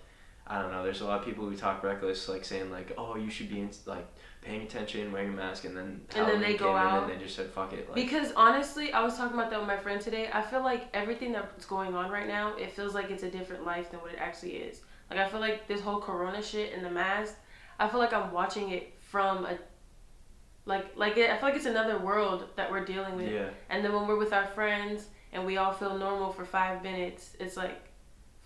[0.47, 0.83] I don't know.
[0.83, 3.59] There's a lot of people who talk reckless, like saying like, oh, you should be
[3.59, 4.07] in, like
[4.41, 7.03] paying attention, wearing a mask, and then And then they go out.
[7.03, 7.85] and they just said fuck it.
[7.87, 10.29] Like, Because honestly, I was talking about that with my friend today.
[10.33, 13.65] I feel like everything that's going on right now, it feels like it's a different
[13.65, 14.81] life than what it actually is.
[15.11, 17.35] Like I feel like this whole corona shit and the mask,
[17.79, 19.57] I feel like I'm watching it from a
[20.65, 23.31] like like it, I feel like it's another world that we're dealing with.
[23.31, 26.83] yeah, And then when we're with our friends and we all feel normal for 5
[26.83, 27.81] minutes, it's like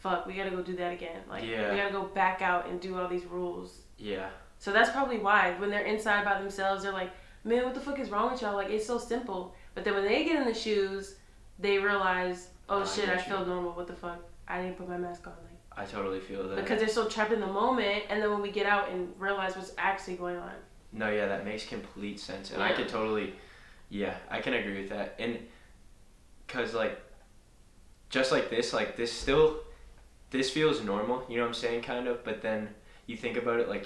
[0.01, 1.21] fuck, we got to go do that again.
[1.29, 1.71] Like Yeah.
[1.71, 3.81] we got to go back out and do all these rules.
[3.97, 7.11] yeah, So that's probably why when they're inside by themselves, they're like,
[7.43, 8.55] "Man, what the fuck is wrong with y'all?
[8.55, 11.15] Like it's so simple." But then when they get in the shoes,
[11.59, 13.33] they realize, "Oh I shit, I get you.
[13.35, 13.71] feel normal.
[13.73, 14.19] What the fuck?
[14.47, 16.55] I didn't put my mask on." Like I totally feel that.
[16.55, 19.55] because they're so trapped in the moment, and then when we get out and realize
[19.55, 20.51] what's actually going on,
[20.91, 22.75] No, yeah, that makes complete sense, and I Yeah.
[22.77, 23.33] could totally,
[23.89, 25.47] yeah, I can agree with that, and
[26.49, 26.99] cause like,
[28.10, 29.60] just like this, like this still,
[30.32, 32.69] this feels normal, you know what I'm saying, kind of, but then
[33.06, 33.86] you think about it, like,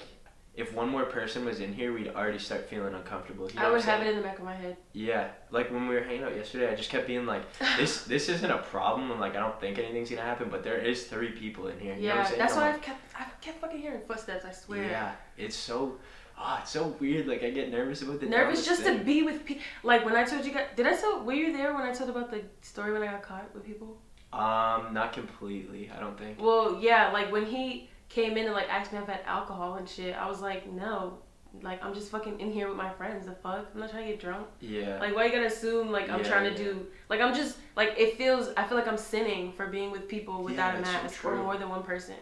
[0.56, 3.46] if one more person was in here, we'd already start feeling uncomfortable.
[3.50, 4.78] You know I would have it in the back of my head.
[4.94, 7.42] Yeah, like when we were hanging out yesterday, I just kept being like,
[7.76, 10.78] this, this isn't a problem, and like I don't think anything's gonna happen, but there
[10.78, 11.94] is three people in here.
[11.94, 14.00] You know what I'm yeah, that's I'm why like, I've kept I kept fucking hearing
[14.08, 14.46] footsteps.
[14.46, 14.84] I swear.
[14.84, 15.98] Yeah, it's so,
[16.38, 17.26] oh, it's so weird.
[17.26, 19.62] Like I get nervous about the Nervous just to be with people.
[19.82, 21.22] Like when I told you guys, did I tell?
[21.22, 23.98] Were you there when I told about the story when I got caught with people?
[24.32, 25.90] Um, not completely.
[25.94, 26.40] I don't think.
[26.40, 29.74] Well, yeah, like when he came in and like asked me if I had alcohol
[29.76, 31.18] and shit, I was like, no.
[31.62, 33.24] like I'm just fucking in here with my friends.
[33.26, 34.46] The fuck, I'm not trying to get drunk.
[34.60, 34.98] Yeah.
[35.00, 36.68] Like, why you gonna assume like I'm Yeah, trying to yeah.
[36.72, 36.86] do?
[37.08, 38.50] Like, I'm just like it feels.
[38.56, 41.36] I feel like I'm sinning for being with people without Yeah, a so mask or
[41.36, 42.16] more than one person.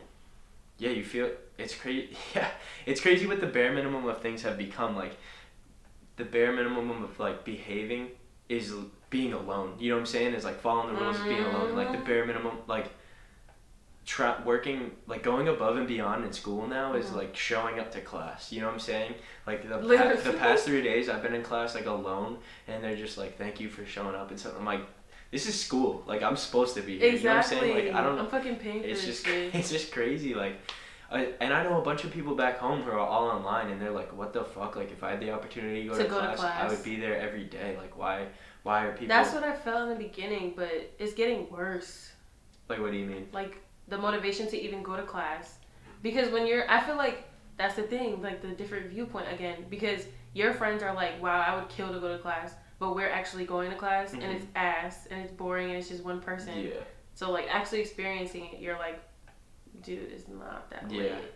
[0.79, 2.17] yeah, you feel it's crazy.
[2.35, 2.49] Yeah,
[2.87, 4.95] it's crazy what the bare minimum of things have become.
[4.95, 5.17] Like,
[6.17, 8.09] the bare minimum of like behaving
[8.49, 8.73] is
[9.11, 9.75] being alone.
[9.79, 10.35] You know what I'm saying?
[10.35, 11.75] Is like following the rules of being alone.
[11.75, 12.89] Like the bare minimum, like.
[14.07, 17.17] Try, working like going above and beyond in school now is Mhm.
[17.17, 18.53] like showing up to class.
[18.53, 19.15] You know what I'm saying?
[19.47, 22.37] Like the pa- the past three days I've been in class like alone,
[22.69, 24.81] and they're just like, "Thank you for showing up." And so I'm like,
[25.31, 26.03] "This is school.
[26.07, 27.23] Like I'm supposed to be here." Exactly.
[27.23, 27.87] You know what I'm saying?
[27.87, 29.55] Like I don't I'm fucking paying for it's just shit.
[29.55, 30.57] it's just crazy like
[31.11, 33.81] I, and I know a bunch of people back home who are all online and
[33.81, 36.09] they're like what the fuck like if I had the opportunity to go, To to,
[36.11, 38.27] go to class, I would be there every day like why
[38.65, 42.11] why are people That's what I felt in the beginning, but it's getting worse.
[42.69, 45.59] like what do you mean Like the motivation to even go to class,
[46.03, 49.65] because when you're, I feel like that's the thing, like the different viewpoint again.
[49.71, 53.09] Because your friends are like, wow, I would kill to go to class, but we're
[53.11, 54.35] actually going to class and Mhm.
[54.37, 56.59] it's ass and it's boring and it's just one person.
[56.59, 56.71] yeah
[57.15, 59.01] So like actually experiencing it, you're like,
[59.83, 60.99] dude, it's not that Yeah.
[60.99, 61.35] lit.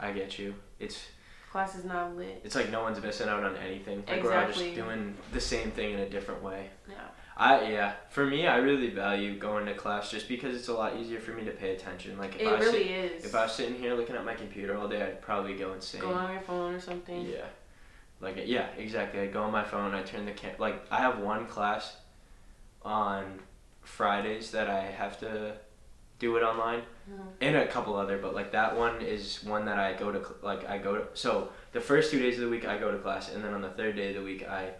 [0.00, 1.08] I get you it's
[1.50, 2.40] Class is not lit.
[2.44, 5.70] it's like no one's missing out on anything like we're all just doing the same
[5.70, 6.94] thing in a different way Yeah.
[7.36, 10.96] I yeah for me I really value going to class just because it's a lot
[10.96, 13.24] easier for me to pay attention like if It I really sit, is.
[13.24, 16.02] if I was sitting here looking at my computer all day I'd probably go insane
[16.02, 17.24] Go on your phone or something.
[17.26, 17.46] Yeah.
[18.20, 19.20] Like yeah, exactly.
[19.20, 19.94] I go on my phone.
[19.94, 20.50] I turn the cam.
[20.58, 21.96] Like I have one class
[22.82, 23.38] on
[23.82, 25.54] Fridays that I have to
[26.18, 26.82] do it online,
[27.40, 28.18] And a couple other.
[28.18, 30.22] But like that one is one that I go to.
[30.42, 31.04] Like I go to.
[31.14, 33.62] So the first two days of the week I go to class, and then on
[33.62, 34.70] the third day of the week I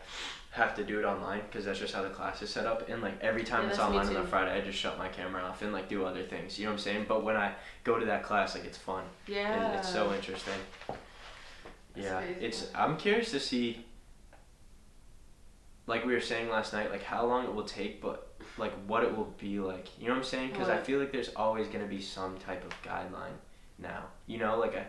[0.51, 2.89] have to do it online because that's just how the class is set up.
[2.89, 5.43] And like every time Yeah, it's online on a Friday, I just shut my camera
[5.43, 6.59] off and like do other things.
[6.59, 7.05] You know what I'm saying?
[7.09, 7.53] But when I
[7.85, 9.05] go to that class, like it's fun.
[9.27, 9.79] It- Yeah.
[9.79, 10.55] It's so interesting.
[10.87, 10.99] That's
[12.07, 12.41] Yeah, crazy.
[12.41, 12.67] it's.
[12.75, 13.85] I'm curious to see.
[15.87, 18.28] Like we were saying last night, like how long it will take, but
[18.59, 19.89] like what it will be like.
[19.99, 20.51] You know what I'm saying?
[20.51, 23.37] Because I feel like there's always gonna be some type of guideline
[23.79, 24.05] now.
[24.27, 24.87] You know, like I.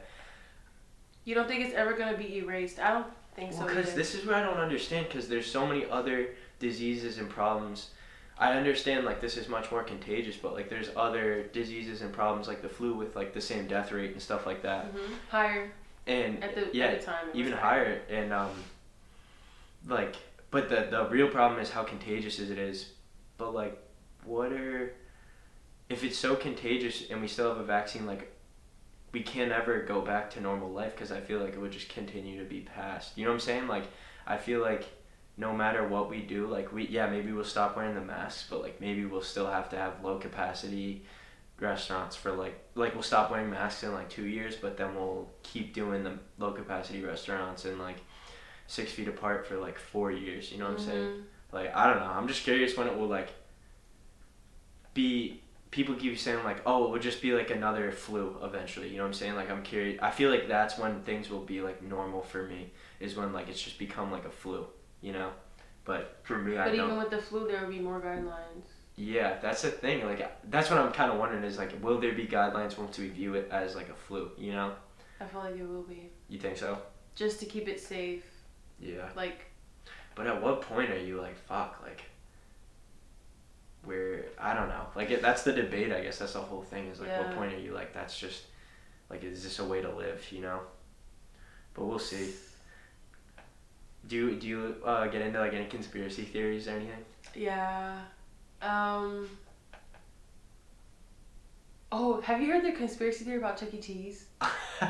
[1.26, 2.80] You don't think it's ever gonna be erased?
[2.80, 3.66] I don't think so.
[3.66, 5.08] Because this is where I don't understand.
[5.08, 7.90] Because there's so many other diseases and problems.
[8.38, 12.48] I understand like this is much more contagious, but like there's other diseases and problems
[12.48, 14.96] like the flu with like the same death rate and stuff like that.
[14.96, 15.00] Mhm.
[15.30, 15.72] higher
[16.08, 17.28] And at the yeah, at the time.
[17.34, 18.52] even higher and um
[19.88, 20.16] like
[20.52, 22.92] but the the real problem is how contagious it is
[23.40, 23.82] but like
[24.26, 24.94] what are
[25.90, 28.32] if it's so contagious and we still have a vaccine like
[29.12, 31.90] we can't ever go back to normal life because i feel like it would just
[31.90, 33.68] continue to be passed you know what i'm saying?
[33.68, 33.86] Like
[34.28, 34.88] i feel like
[35.38, 38.62] no matter what we do like we yeah maybe we'll stop wearing the masks but
[38.62, 41.04] like maybe we'll still have to have low capacity
[41.60, 45.28] restaurants for like like we'll stop wearing masks in like two years but then we'll
[45.44, 47.98] keep doing the low capacity restaurants and like
[48.68, 50.52] six feet apart for like four years.
[50.52, 51.08] You know what i'm saying?
[51.08, 51.24] Mhm.
[51.52, 53.30] Like i don't know i'm just curious when it will like
[54.94, 55.42] be
[55.72, 59.04] people keep saying like oh it would just be like another flu eventually you know
[59.04, 61.82] what i'm saying like i'm curious i feel like that's when things will be like
[61.84, 64.66] normal for me is when like it's just become like a flu
[65.02, 65.30] you know
[65.86, 68.66] but for me i But don't even with the flu, there will be more guidelines.
[68.96, 70.06] yeah, that's the thing.
[70.06, 70.22] Like,
[70.52, 73.34] that's what I'm kind of wondering is like, will there be guidelines once we view
[73.36, 74.30] it as like a flu?
[74.38, 74.74] You know?
[75.22, 76.78] I feel like there will be You think so?
[77.16, 78.24] just to keep it safe.
[78.80, 79.10] Yeah.
[79.16, 79.49] Like
[80.16, 82.04] But at what point are you like, fuck, like,
[83.86, 84.86] where I don't know.
[84.96, 85.94] Like, it, that's the debate.
[85.94, 86.88] I guess that's the whole thing.
[86.88, 88.44] Is like, what point are you like, that's just,
[89.10, 90.26] like, is this a way to live?
[90.32, 90.60] You know?
[91.74, 92.34] But we'll see.
[94.08, 97.06] Do you do you uh, get into like any conspiracy theories or anything?
[97.36, 98.00] yeah.
[98.62, 99.30] Um.
[101.92, 103.78] Oh, have you heard the conspiracy theory about Chuck E.
[103.80, 104.26] Cheese?
[104.82, 104.90] no.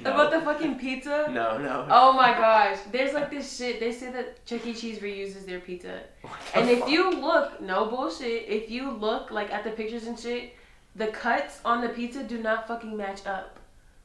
[0.00, 1.28] About the fucking pizza?
[1.30, 1.86] No, no.
[1.88, 2.78] Oh my gosh.
[2.90, 3.78] There's like this shit.
[3.78, 4.74] They say that Chuck E.
[4.74, 6.00] Cheese reuses their pizza.
[6.22, 10.18] The And if you look, no bullshit, if you look like at the pictures and
[10.18, 10.54] shit,
[10.96, 13.60] the cuts on the pizza do not fucking match up.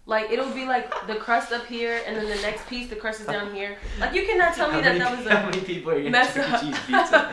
[0.06, 3.20] Like it'll be like the crust up here and then the next piece the crust
[3.22, 3.78] is down here.
[4.00, 6.12] Like you cannot tell me how that many, that was how a many people are
[6.12, 6.40] Chuck E.
[6.40, 6.62] up.
[6.62, 7.32] Cheese pizza?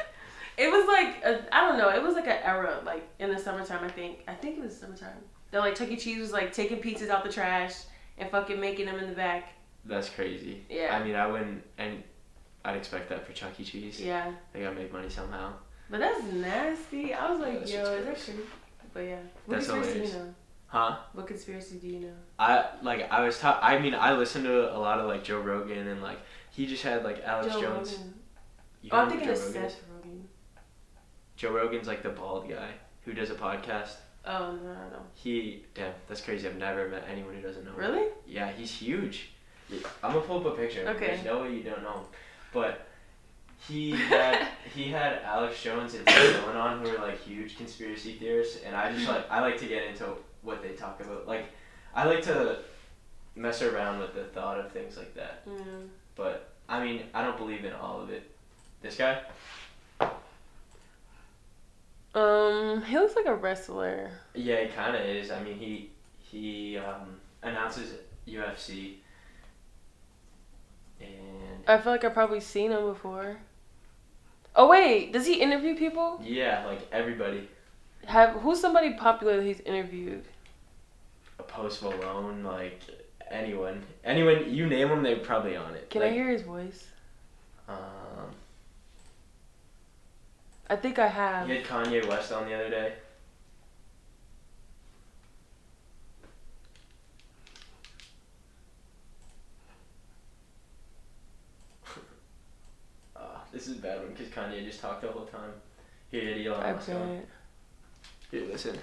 [0.58, 1.88] it was like I I don't know.
[1.90, 3.84] It was like an era like in the summertime.
[3.84, 5.16] I think I think it was summertime.
[5.50, 5.96] That like Chuck E.
[5.96, 7.74] Cheese was like taking pizzas out the trash
[8.18, 9.52] and fucking making them in the back.
[9.84, 10.64] That's crazy.
[10.68, 10.94] Yeah.
[10.94, 12.02] I mean, I wouldn't, and
[12.64, 13.64] I'd expect that for Chuck E.
[13.64, 13.98] Cheese.
[14.00, 15.52] Yeah, They gotta make money somehow.
[15.88, 17.14] but that's nasty.
[17.14, 18.44] I was like, that yo, is that true?
[18.92, 20.10] But yeah, what That's conspiracy hilarious.
[20.12, 20.34] do you know?
[20.66, 20.96] Huh?
[21.14, 22.12] What conspiracy do you know?
[22.38, 25.40] I like I was ta- I mean, I listened to a lot of like Joe
[25.40, 26.18] Rogan and like
[26.50, 27.92] he just had like Alex Joe Jones.
[27.94, 28.14] Rogan.
[28.82, 29.36] You Oh, I'm thinking of?
[29.38, 29.76] Seth.
[31.38, 32.70] Joe Rogan's like the bald guy
[33.04, 33.94] who does a podcast.
[34.26, 35.00] Oh no, no, no.
[35.14, 36.46] He damn, that's crazy.
[36.48, 37.70] I've never met anyone who doesn't know.
[37.70, 37.78] him.
[37.78, 38.08] Really?
[38.26, 39.30] Yeah, he's huge.
[40.02, 40.86] I'm gonna pull up a picture.
[40.88, 41.06] Okay.
[41.06, 41.92] There's no way you don't know.
[41.92, 42.04] him.
[42.52, 42.88] But
[43.68, 48.60] he had he had Alex Jones and Dillon on who are like huge conspiracy theorists,
[48.66, 50.06] and I just like I like to get into
[50.42, 51.28] what they talk about.
[51.28, 51.46] Like
[51.94, 52.58] I like to
[53.36, 55.48] mess around with the thought of things like that.
[55.48, 55.88] Mm.
[56.16, 58.28] But I mean, I don't believe in all of it.
[58.82, 59.22] This guy?
[62.18, 64.10] Um, he looks like a wrestler.
[64.34, 65.30] Yeah, he kind of is.
[65.30, 67.92] I mean, he he um, announces
[68.26, 68.94] UFC,
[71.00, 73.38] and I feel like I've probably seen him before.
[74.56, 76.20] Oh wait, does he interview people?
[76.24, 77.48] yeah, like everybody.
[78.06, 80.24] Have who's somebody popular that he's interviewed?
[81.38, 82.80] A Post Malone, like
[83.30, 85.88] anyone, anyone you name them, they're probably on it.
[85.90, 86.86] Can like, I hear his voice?
[87.68, 87.76] Um,
[90.70, 91.46] I think I have.
[91.48, 92.92] he had Kanye West on the other day.
[103.16, 105.50] Ah, this is a bad one because Kanye just talked the whole time.
[106.10, 107.16] Here, did Elon I Musk on.
[107.16, 107.28] bet.
[108.30, 108.78] Here, listen.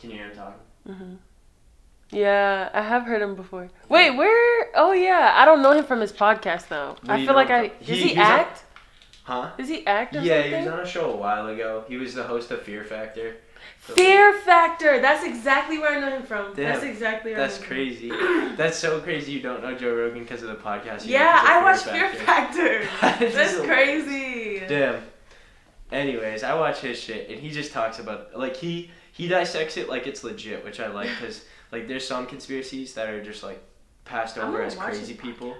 [0.00, 0.94] Can you hear him talking?
[0.94, 1.14] hmm
[2.12, 3.70] Yeah, I have heard him before.
[3.88, 4.68] Wait, where?
[4.74, 6.96] Oh yeah, I don't know him from his podcast though.
[7.08, 8.64] I feel like I does He- he, he's on- act?
[9.24, 9.50] Huh?
[9.56, 11.84] Does he act or Yeah, he was on a show a while ago.
[11.88, 13.36] He was the host of Fear Factor.
[13.86, 15.00] So- Fear Factor.
[15.00, 16.52] That's exactly where I know him from.
[16.54, 18.10] Damn, That's exactly where That's I know crazy.
[18.56, 19.32] That's so crazy.
[19.32, 21.06] You don't know Joe Rogan because of the podcast.
[21.06, 22.84] yeah, I watch Fear Factor.
[23.00, 24.60] That's crazy.
[24.68, 25.02] Damn.
[25.90, 29.88] Anyways, I watch his shit, and he just talks about like he he dissects it
[29.88, 33.60] like it's legit, which I like because like there's some conspiracies that are just like
[34.04, 35.56] passed over as crazy people.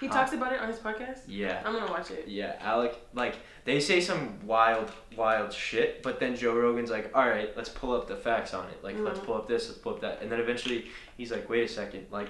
[0.00, 0.14] He Huh?
[0.14, 1.20] talks about it on his podcast.
[1.26, 1.60] Yeah.
[1.64, 2.26] I'm gonna watch it.
[2.26, 3.34] Yeah, Alec, like
[3.66, 7.92] they say some wild, wild shit, but then Joe Rogan's like, all right, let's pull
[7.92, 8.82] up the facts on it.
[8.82, 9.24] Like, let's Mhm.
[9.26, 12.06] pull up this, let's pull up that, and then eventually he's like, wait a second,
[12.10, 12.28] like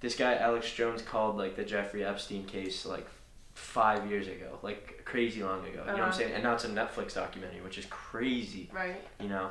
[0.00, 3.06] this guy Alex Jones called like the Jeffrey Epstein case like
[3.54, 5.68] five years ago, like crazy long ago.
[5.70, 6.12] You know what I'm Uh-huh.
[6.12, 6.32] saying?
[6.34, 8.68] And now it's a Netflix documentary, which is crazy.
[8.72, 9.00] Right.
[9.18, 9.50] You know.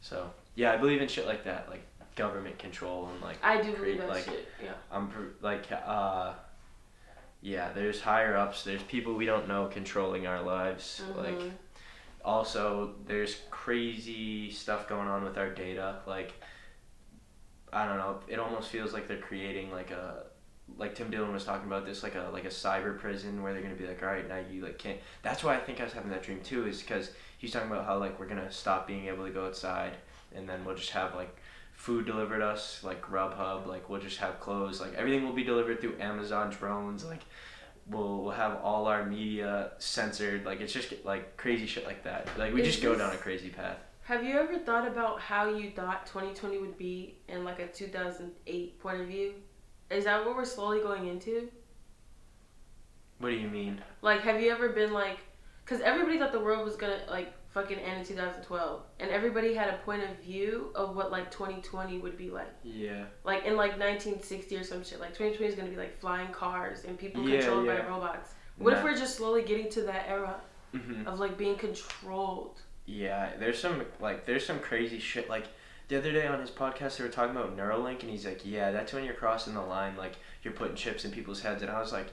[0.00, 1.82] So yeah, I believe in shit like that, like
[2.16, 4.48] government control and like I do believe Create, that like- shit.
[4.62, 4.72] Yeah.
[4.90, 5.10] I'm
[5.42, 6.32] like uh
[7.42, 11.02] yeah, there's higher ups, there's people we don't know controlling our lives.
[11.16, 11.52] Like Mhm.
[12.24, 16.00] also there's crazy stuff going on with our data.
[16.06, 16.32] Like
[17.72, 20.24] I don't know, it almost feels like they're creating like a
[20.78, 23.62] like Tim Dillon was talking about this like a like a cyber prison where they're
[23.62, 24.98] gonna be like, all right, now you like can't.
[25.22, 27.84] That's why I think I was having that dream too, is because he's talking about
[27.84, 29.96] how like we're gonna stop being able to go outside,
[30.34, 31.36] and then we'll just have like
[31.76, 35.80] food delivered us like Grubhub, like we'll just have clothes, like everything will be delivered
[35.80, 37.20] through Amazon drones, like
[37.86, 42.28] we'll we'll have all our media censored, like it's just like crazy shit like that.
[42.38, 43.78] Like we Is just go this- down a crazy path.
[44.02, 48.78] Have you ever thought about how you thought 2020 would be in like a 2008
[48.80, 49.34] point of view?
[49.90, 51.48] Is that what we're slowly going into?
[53.18, 53.80] What do you mean?
[54.02, 55.18] Like, have you ever been like,
[55.64, 59.70] because everybody thought the world was gonna like fucking end in 2012, and everybody had
[59.72, 62.52] a point of view of what like 2020 would be like.
[62.62, 63.04] Yeah.
[63.24, 65.00] Like in like 1960 or some shit.
[65.00, 67.86] Like 2020 is gonna be like flying cars and people Yeah, controlled by yeah.
[67.86, 68.34] robots.
[68.58, 70.36] What if we're just slowly getting to that era
[70.72, 72.60] hmm of like being controlled?
[72.84, 75.30] Yeah, there's some like there's some crazy shit.
[75.30, 75.46] Like
[75.88, 78.70] the other day on his podcast, they were talking about Neuralink, and he's like, "Yeah,
[78.70, 79.96] that's when you're crossing the line.
[79.96, 82.08] Like you're putting chips in people's heads." And I was like,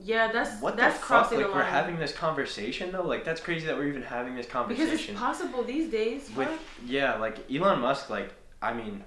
[0.00, 1.06] Yeah, that's "What that's the fuck?
[1.06, 3.02] crossing Like we're having this conversation though.
[3.02, 4.86] Like that's crazy that we're even having this conversation.
[4.86, 6.30] because it's conversation." possible these days.
[6.36, 6.50] With
[6.86, 8.08] yeah, like Elon Musk.
[8.10, 8.32] Like
[8.62, 9.02] I mean,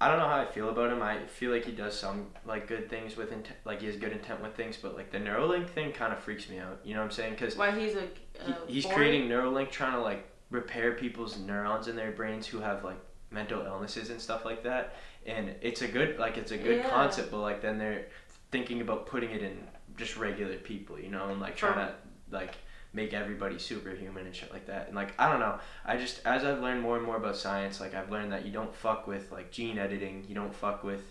[0.00, 1.00] I don't know how I feel about him.
[1.02, 3.56] I feel like he does some like good things with intent.
[3.64, 6.48] Like he has good intent with things, but like the Neuralink thing kind of freaks
[6.50, 6.78] me out.
[6.84, 7.32] You know what I'm saying?
[7.34, 8.02] Because Why he's a
[8.44, 12.46] he, uh, he's foreign- creating Neuralink, trying to like repair people's neurons in their brains
[12.46, 12.98] who have like
[13.30, 14.94] mental illnesses and stuff like that.
[15.26, 16.90] And it's a good like it's a good Yeah.
[16.90, 18.06] concept, but like then they're
[18.52, 19.56] thinking about putting it in
[19.96, 21.94] just regular people, you know, and like trying to
[22.30, 22.54] like
[22.92, 24.86] make everybody superhuman and shit like that.
[24.86, 27.80] And like I don't know, I just as I've learned more and more about science,
[27.80, 31.02] like I've learned that you don't fuck with like gene editing, you don't fuck with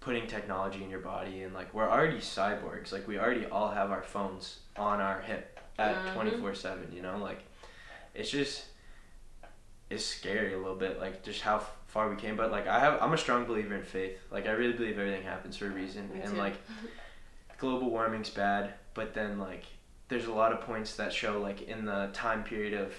[0.00, 2.92] putting technology in your body and like we're already cyborgs.
[2.92, 6.14] Like we already all have our phones on our hip at Mhm.
[6.40, 7.18] 24/7, you know?
[7.18, 7.40] Like
[8.14, 8.64] it's just
[9.90, 13.00] it's scary a little bit like just how far we came but like I have
[13.02, 14.18] I'm a strong believer in faith.
[14.30, 16.38] Like I really believe everything happens for a reason Me and too.
[16.38, 16.54] like
[17.62, 19.62] global warming's bad, but then like
[20.08, 22.92] there's a lot of points that show like in the time period of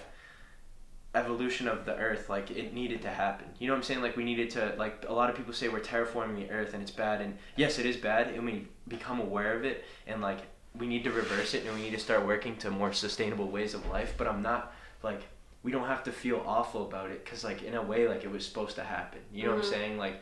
[1.14, 4.16] evolution of the earth like it needed to happen you know what i'm saying like
[4.16, 6.90] we needed to like a lot of people say we're terraforming the earth and it's
[6.90, 10.40] bad and yes it is bad and we become aware of it and like
[10.76, 13.74] we need to reverse it and we need to start working to more sustainable ways
[13.74, 14.72] of life but i'm not
[15.04, 15.22] like
[15.62, 18.30] we don't have to feel awful about it because like in a way like it
[18.32, 19.20] was supposed to happen.
[19.32, 19.70] You know what I'm Mhm.
[19.72, 19.98] saying?
[19.98, 20.16] Like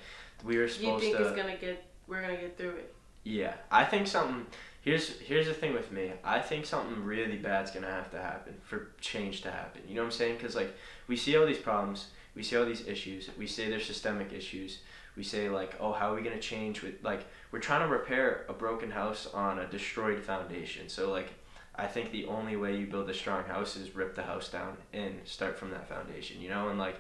[0.45, 0.69] we were You
[1.01, 1.23] think to.
[1.27, 1.83] it's gonna get?
[2.07, 2.95] We're gonna get through it.
[3.25, 4.47] Yeah, I think something.
[4.81, 6.13] Here's here's the thing with me.
[6.25, 9.83] I think something really bad's gonna have to happen for change to happen.
[9.87, 10.37] You know what I'm saying?
[10.39, 10.75] Because like
[11.07, 13.31] we see all these problems, we see all these issues.
[13.39, 14.79] We say they're systemic issues.
[15.17, 18.45] We say like, oh, how are we gonna change with like we're trying to repair
[18.49, 20.89] a broken house on a destroyed foundation.
[20.89, 21.35] So like,
[21.77, 24.79] I think the only way you build a strong house is rip the house down
[24.93, 26.41] and start from that foundation.
[26.41, 26.97] You know, and like,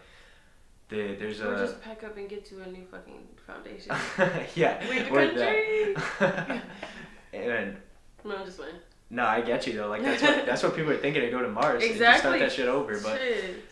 [0.92, 3.94] the there's Or a just pack up and get to a new fucking foundation.
[4.54, 4.84] yeah.
[4.88, 6.60] Leave the country.
[7.32, 7.76] and
[8.24, 8.76] no, I'm just playing.
[9.10, 9.88] no, I get you though.
[9.88, 11.74] Like that's what that's what people are thinking to go to Mars.
[11.74, 12.20] and Just Exactly.
[12.20, 12.98] start that shit over.
[13.00, 13.64] But Shit.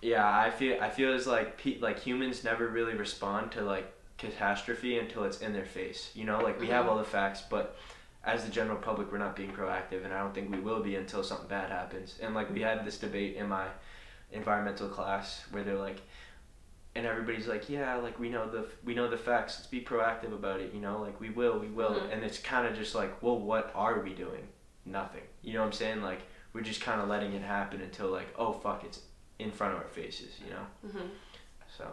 [0.00, 3.92] yeah, I feel I feel as like pe- like humans never really respond to like
[4.18, 6.10] catastrophe until it's in their face.
[6.14, 6.88] You know, like we have Mhm.
[6.90, 7.76] all the facts, but
[8.24, 10.94] as the general public, we're not being proactive, and I don't think we will be
[10.94, 12.18] until something bad happens.
[12.22, 13.66] And like we had this debate in my
[14.30, 16.00] environmental class where they're like,
[16.94, 19.56] and everybody's like, yeah, like we know the we know the facts.
[19.58, 20.72] Let's be proactive about it.
[20.74, 21.94] You know, like we will, we will.
[21.94, 22.12] Mhm.
[22.12, 24.46] And it's kind of just like, well, what are we doing?
[24.84, 25.22] Nothing.
[25.42, 26.02] You know what I'm saying?
[26.02, 26.20] Like
[26.52, 29.00] we're just kind of letting it happen until like, oh fuck, it's
[29.38, 30.38] in front of our faces.
[30.44, 30.90] You know.
[30.90, 31.06] hmm
[31.78, 31.86] So,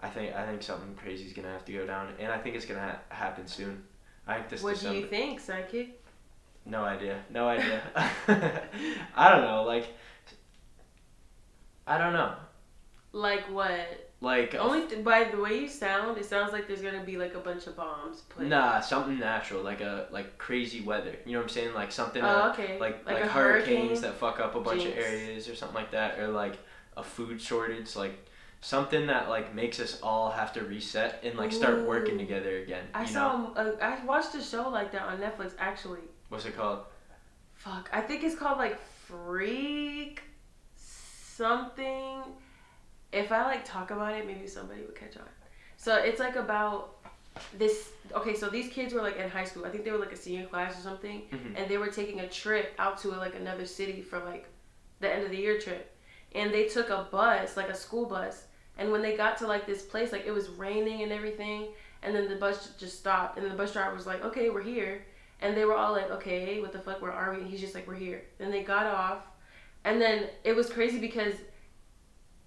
[0.00, 2.54] I think I think something crazy is gonna have to go down, and I think
[2.56, 3.82] it's gonna ha- happen soon.
[4.26, 4.94] I think this What December.
[4.94, 5.98] do you think, psychic?
[6.64, 7.18] No idea.
[7.30, 7.82] No idea.
[9.16, 9.64] I don't know.
[9.64, 9.88] Like,
[11.86, 12.34] I don't know.
[13.12, 14.08] Like what?
[14.20, 17.34] Like, Only th- by the way you sound, it sounds like there's gonna be like
[17.34, 18.46] a bunch of bombs put.
[18.46, 21.16] nah, something natural, like a like crazy weather.
[21.26, 21.74] You know what I'm saying?
[21.74, 22.22] Like something.
[22.22, 22.78] Oh, uh, okay.
[22.78, 24.02] Like Like like, hurricanes hurricane?
[24.02, 24.96] that fuck up a bunch Jinx.
[24.96, 26.56] of areas or something like that, or like
[26.96, 28.14] a food shortage, like
[28.60, 32.84] something that like makes us all have to reset and like start working together again.
[32.94, 33.36] I saw.
[33.38, 33.76] know?
[33.80, 35.52] A, I watched a show like that on Netflix.
[35.58, 36.84] Actually, What's it called?
[37.56, 37.90] fuck.
[37.92, 40.22] I think it's called like Freak
[40.76, 42.22] something.
[43.12, 45.24] If I like talk about it, maybe somebody would catch on.
[45.76, 46.96] So it's like about
[47.58, 47.90] this.
[48.14, 49.64] Okay, so these kids were like in high school.
[49.64, 51.54] I think they were like a senior class or something, Mhm.
[51.56, 54.46] and they were taking a trip out to like another city for like
[55.00, 55.94] the end of the year trip,
[56.34, 58.44] and they took a bus, like a school bus.
[58.78, 61.68] And when they got to like this place, like it was raining and everything,
[62.02, 65.04] and then the bus just stopped, and the bus driver was like, "Okay, we're here,"
[65.40, 67.74] and they were all like, "Okay, what the fuck, where are we?" And he's just
[67.74, 69.26] like, "We're here." Then they got off,
[69.84, 71.34] and then it was crazy because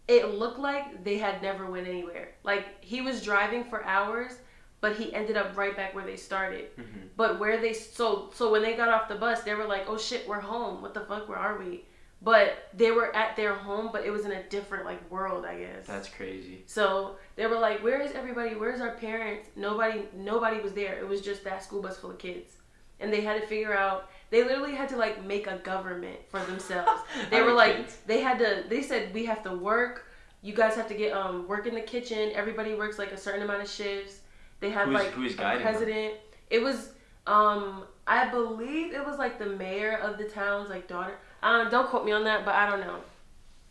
[0.08, 2.30] it looked like they had never went anywhere.
[2.44, 4.34] Like he was driving for hours,
[4.82, 6.76] but he ended up right back where they started.
[6.78, 7.10] Mhm.
[7.18, 9.98] But where they so so when they got off the bus, they were like, "Oh
[9.98, 10.82] shit, we're home.
[10.82, 11.28] What the fuck?
[11.28, 11.86] Where are we?"
[12.22, 15.60] But they were at their home, but it was in a different like world, I
[15.60, 15.86] guess.
[15.86, 16.64] That's crazy.
[16.66, 18.56] So they were like, "Where is everybody?
[18.56, 20.98] Where's our parents?" Nobody, nobody was there.
[20.98, 22.58] It was just that school bus full of kids,
[23.00, 24.10] and they had to figure out.
[24.32, 27.02] They literally had to like make a government for themselves.
[27.30, 27.98] They were like, kids.
[28.08, 28.64] they had to.
[28.68, 30.08] They said we have to work.
[30.42, 32.32] You guys have to get um work in the kitchen.
[32.34, 34.20] Everybody works like a certain amount of shifts.
[34.60, 36.16] They have Who's- like who's a president.
[36.50, 36.92] It was
[37.28, 41.18] um I believe it was like the mayor of the town's like daughter.
[41.42, 43.00] Um, don't quote me on that, but I don't know.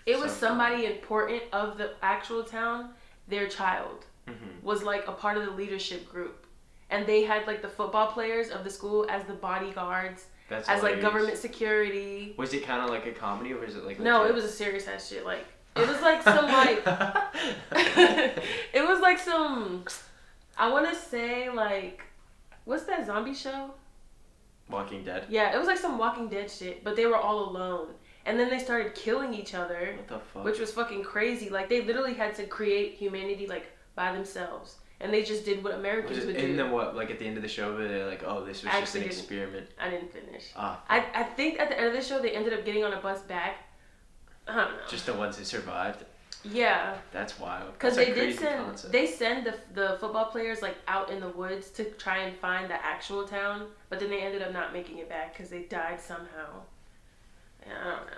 [0.07, 2.90] It was somebody important of the actual town.
[3.28, 4.32] Their child hmm
[4.62, 6.46] was like a part of the leadership group,
[6.90, 10.82] and they had like the football players of the school as the bodyguards, That's as
[10.82, 12.34] like government security.
[12.36, 13.99] Was it kind of like a comedy or was it like?
[13.99, 15.24] No, it was a serious ass shit.
[15.24, 16.82] Like it was like some like
[18.74, 19.84] it was like some.
[20.57, 22.03] I want to say like,
[22.64, 23.74] what's that zombie show?
[24.68, 25.24] Walking Dead.
[25.28, 27.88] Yeah, it was like some Walking Dead shit, but they were all alone.
[28.26, 30.45] And then they started killing each other, What the fuck?
[30.45, 31.51] which was fucking crazy.
[31.51, 35.74] Like they literally had to create humanity like by themselves, and they just did what
[35.74, 36.47] Americans was would it do.
[36.47, 36.95] in the what?
[36.97, 39.03] Like at the end of the show, they're like, "Oh, this was I just an
[39.03, 40.51] experiment." I didn't finish.
[40.57, 42.92] Ah, I I think at the end of the show they ended up getting on
[42.92, 43.57] a bus back.
[44.47, 44.78] I don't know.
[44.88, 46.05] just the ones that survived.
[46.45, 47.72] yeah, That's wild.
[47.72, 48.92] because they did send concept.
[48.92, 52.68] they send the the football players like out in the woods to try and find
[52.70, 55.99] the actual town, but then they ended up not making it back because they died
[56.01, 56.49] somehow.
[57.66, 58.12] Yeah, I don't know.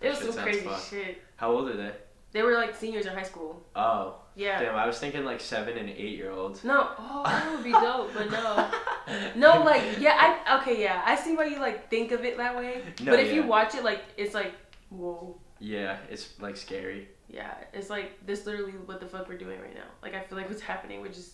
[0.00, 0.90] It That was some crazy fucked.
[0.90, 1.22] shit.
[1.36, 1.92] How old are they?
[2.32, 3.62] They were like seniors in high school.
[3.74, 4.60] Oh, Yeah.
[4.60, 4.74] damn!
[4.76, 6.62] I was thinking like seven and eight year olds.
[6.62, 8.70] No, oh, that would be dope, but no.
[9.34, 10.14] No, like, yeah,
[10.46, 12.82] I, okay, yeah, I see why you, like, think of it that way.
[13.00, 14.52] No, but if you watch it, like, it's like,
[14.90, 15.40] whoa.
[15.58, 17.08] Yeah, it's like scary.
[17.30, 19.88] Yeah, it's like, this literally what the fuck we're doing right now.
[20.02, 21.32] Like, I feel like what's happening, we're just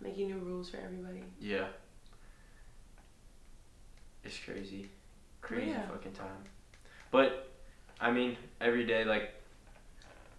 [0.00, 1.22] making new rules for everybody.
[1.38, 1.66] Yeah.
[4.24, 4.88] It's crazy.
[5.40, 5.86] Crazy Yeah.
[5.88, 6.44] fucking time.
[7.10, 7.50] But
[8.00, 9.30] I mean, every day like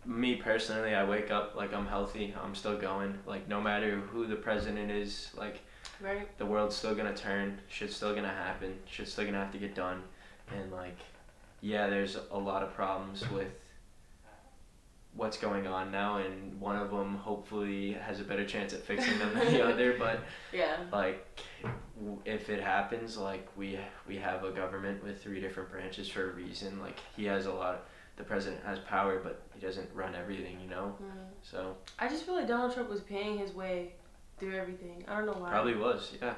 [0.06, 2.34] me personally, I wake up like I'm healthy.
[2.44, 3.18] I'm still going.
[3.26, 5.62] Like no matter who the president is, like
[6.02, 6.36] Right?
[6.38, 7.60] the world's still gonna turn.
[7.70, 8.78] Shit's still gonna happen.
[8.86, 10.04] Shit's still gonna have to get done.
[10.56, 10.98] And like
[11.62, 13.48] yeah, there's a lot of problems with
[15.16, 19.18] what's going on now, and one of them hopefully has a better chance at fixing
[19.20, 19.96] them than the other.
[19.98, 20.76] But Yeah.
[20.92, 21.26] like,
[21.98, 26.32] w- if it happens, like we we have a government with three different branches for
[26.32, 26.80] a reason.
[26.82, 27.86] Like he has a lot.
[28.16, 30.60] The president has power, but he doesn't run everything.
[30.62, 30.96] You know.
[31.02, 31.08] Mm.
[31.42, 33.94] So I just feel like Donald Trump was paying his way
[34.40, 35.04] through everything.
[35.08, 35.50] I don't know why.
[35.50, 36.12] probably was.
[36.22, 36.36] Yeah.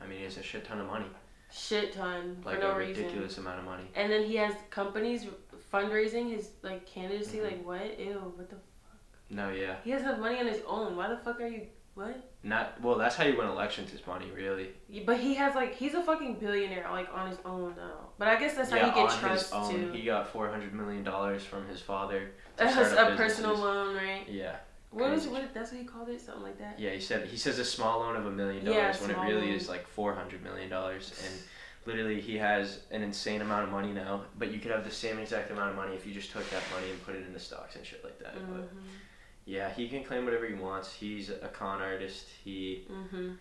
[0.00, 1.06] I mean, he has a shit ton of money,
[1.52, 3.02] shit ton like for no a reason.
[3.02, 3.84] ridiculous amount of money.
[3.96, 5.26] And then he has companies
[5.72, 7.38] fundraising his like candidacy.
[7.38, 7.44] Mhm.
[7.44, 7.98] Like what?
[7.98, 8.32] Ew.
[8.36, 8.56] What the?
[8.56, 8.62] Fuck?
[9.30, 9.76] No, yeah.
[9.82, 10.96] He has enough money on his own.
[10.96, 11.66] Why the fuck are you?
[11.98, 12.30] What?
[12.44, 12.96] Not well.
[12.96, 13.92] That's how you win elections.
[13.92, 14.68] Is money really?
[15.04, 18.06] But he has like he's a fucking billionaire like on his own though.
[18.18, 19.70] But I guess that's yeah, how you get on trust his own.
[19.74, 19.92] too.
[19.92, 22.30] He got four hundred million dollars from his father.
[22.56, 24.28] That's a up personal loan, right?
[24.28, 24.54] Yeah,
[24.90, 25.52] What was what?
[25.52, 26.78] That's what he called it, something like that.
[26.78, 26.90] yeah.
[26.90, 29.56] He said he says a small loan of a million dollars when it really loan.
[29.56, 31.20] is like four hundred million dollars.
[31.26, 31.34] And
[31.84, 34.22] literally, he has an insane amount of money now.
[34.38, 36.62] But you could have the same exact amount of money if you just took that
[36.72, 38.34] money and put it into stocks and shit like that.
[38.34, 38.86] But Mhm.
[39.54, 40.92] Yeah, he can claim whatever he wants.
[40.92, 42.26] He's a con artist.
[42.44, 43.38] He Mhm.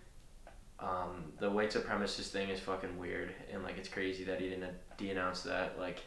[0.79, 4.75] um the white supremacist thing is fucking weird and like it's crazy that he didn't
[4.97, 5.99] de-announce that like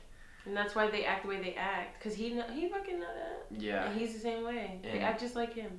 [0.47, 2.27] And that's why they act the way they act, cause he
[2.59, 3.39] he fucking know that.
[3.69, 4.81] yeah And he's the same way.
[4.83, 5.73] They act just like him.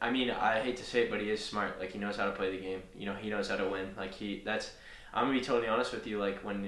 [0.00, 1.80] I mean, I hate to say it, but he is smart.
[1.80, 2.82] Like he knows how to play the game.
[3.00, 3.86] You know, he knows how to win.
[3.96, 4.66] Like he, that's.
[5.14, 6.16] I'm gonna be totally honest with you.
[6.26, 6.58] Like when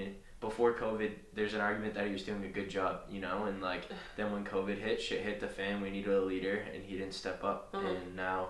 [0.41, 3.01] before COVID, there's an argument that he was doing a good job.
[3.11, 3.82] You know, and like
[4.16, 5.80] then when COVID hit, shit hit the fan.
[5.80, 7.72] We needed a leader, and he didn't step up.
[7.72, 7.97] Mhm.
[7.97, 8.49] And now,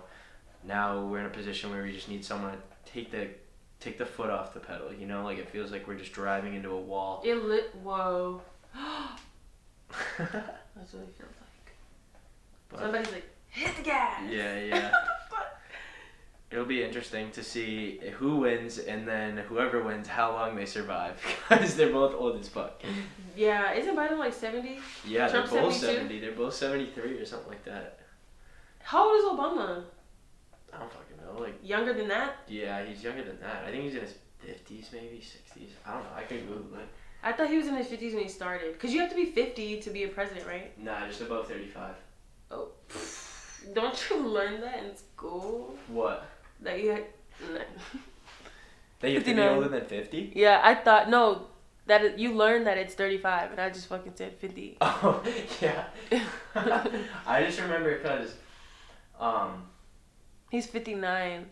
[0.64, 3.28] now we're in a position where we just need someone to take the
[3.78, 4.92] take the foot off the pedal.
[4.92, 7.22] You know, like it feels like we're just driving into a wall.
[7.24, 7.74] It lit.
[7.82, 8.40] Whoa.
[10.18, 11.74] That's what it feels like.
[12.68, 14.22] But- Somebody's like, hit the gas.
[14.30, 14.90] Yeah, yeah.
[16.50, 21.20] It'll be interesting to see who wins and then whoever wins, how long they survive.
[21.48, 22.82] Because they're both old as fuck.
[23.36, 24.78] yeah, isn't Biden like seventy?
[25.04, 25.96] Yeah, Trump's they're both 72?
[25.98, 26.20] 70.
[26.20, 27.98] They're both 73 or something like that.
[28.82, 29.84] How old is Obama?
[30.72, 31.42] I don't fucking know.
[31.42, 32.36] Like, Younger than that?
[32.48, 33.64] yeah, he's younger than that.
[33.66, 34.14] I think he's in his
[34.46, 35.70] 50s, maybe 60s.
[35.84, 36.10] I don't know.
[36.16, 36.88] I can Google it.
[37.24, 38.78] I thought he was in his fifties when he started.
[38.78, 40.78] Cause you have to be fifty to be a president, right?
[40.78, 41.94] Nah, just above 35.
[42.52, 42.68] Oh,
[43.74, 45.74] don't you learn that in school?
[45.88, 46.24] What?
[46.60, 47.04] That you had.
[47.52, 47.60] no.
[49.00, 50.32] That you have to be older than 50?
[50.34, 51.48] Yeah, I thought no.
[51.86, 54.76] That it, you learn that it's thirty-five, and I just fucking said fifty.
[54.80, 55.22] Oh,
[55.62, 55.84] yeah.
[57.24, 58.34] I just remember because,
[59.20, 59.62] um,
[60.50, 61.46] He's fifty-nine,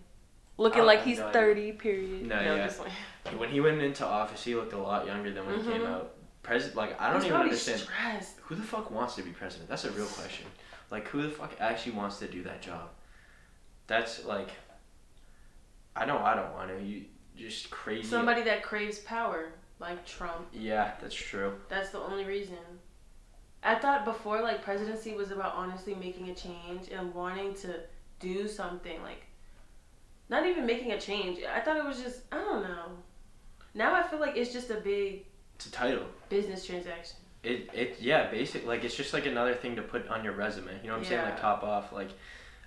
[0.56, 1.70] looking Oh, like he's no thirty.
[1.72, 2.26] Period.
[2.26, 2.66] No, I'm yeah.
[2.66, 5.62] just like- when he went into office, he looked a lot younger than when he
[5.70, 5.86] came Mhm.
[5.88, 6.14] out.
[6.42, 8.36] President, like I don't He's even understand Stressed.
[8.42, 9.68] who the fuck wants to be president.
[9.70, 10.46] That's a real question.
[10.90, 12.90] Like who the fuck actually wants to do that job?
[13.86, 14.48] That's like,
[15.96, 16.82] I know I don't want to.
[16.84, 17.04] You
[17.36, 18.06] just crazy.
[18.08, 20.46] Somebody that craves power, like Trump.
[20.52, 21.54] Yeah, that's true.
[21.68, 22.56] That's the only reason.
[23.62, 27.80] I thought before, like presidency was about honestly making a change and wanting to
[28.20, 29.00] do something.
[29.02, 29.22] Like,
[30.28, 31.38] not even making a change.
[31.42, 32.86] I thought it was just I don't know.
[33.74, 35.24] Now I feel like it's just a big
[35.56, 36.04] It's a title.
[36.28, 37.16] business transaction.
[37.42, 40.72] It it yeah, basic like it's just like another thing to put on your resume.
[40.82, 41.22] You know what I'm saying?
[41.22, 41.92] Like top off.
[41.92, 42.10] Like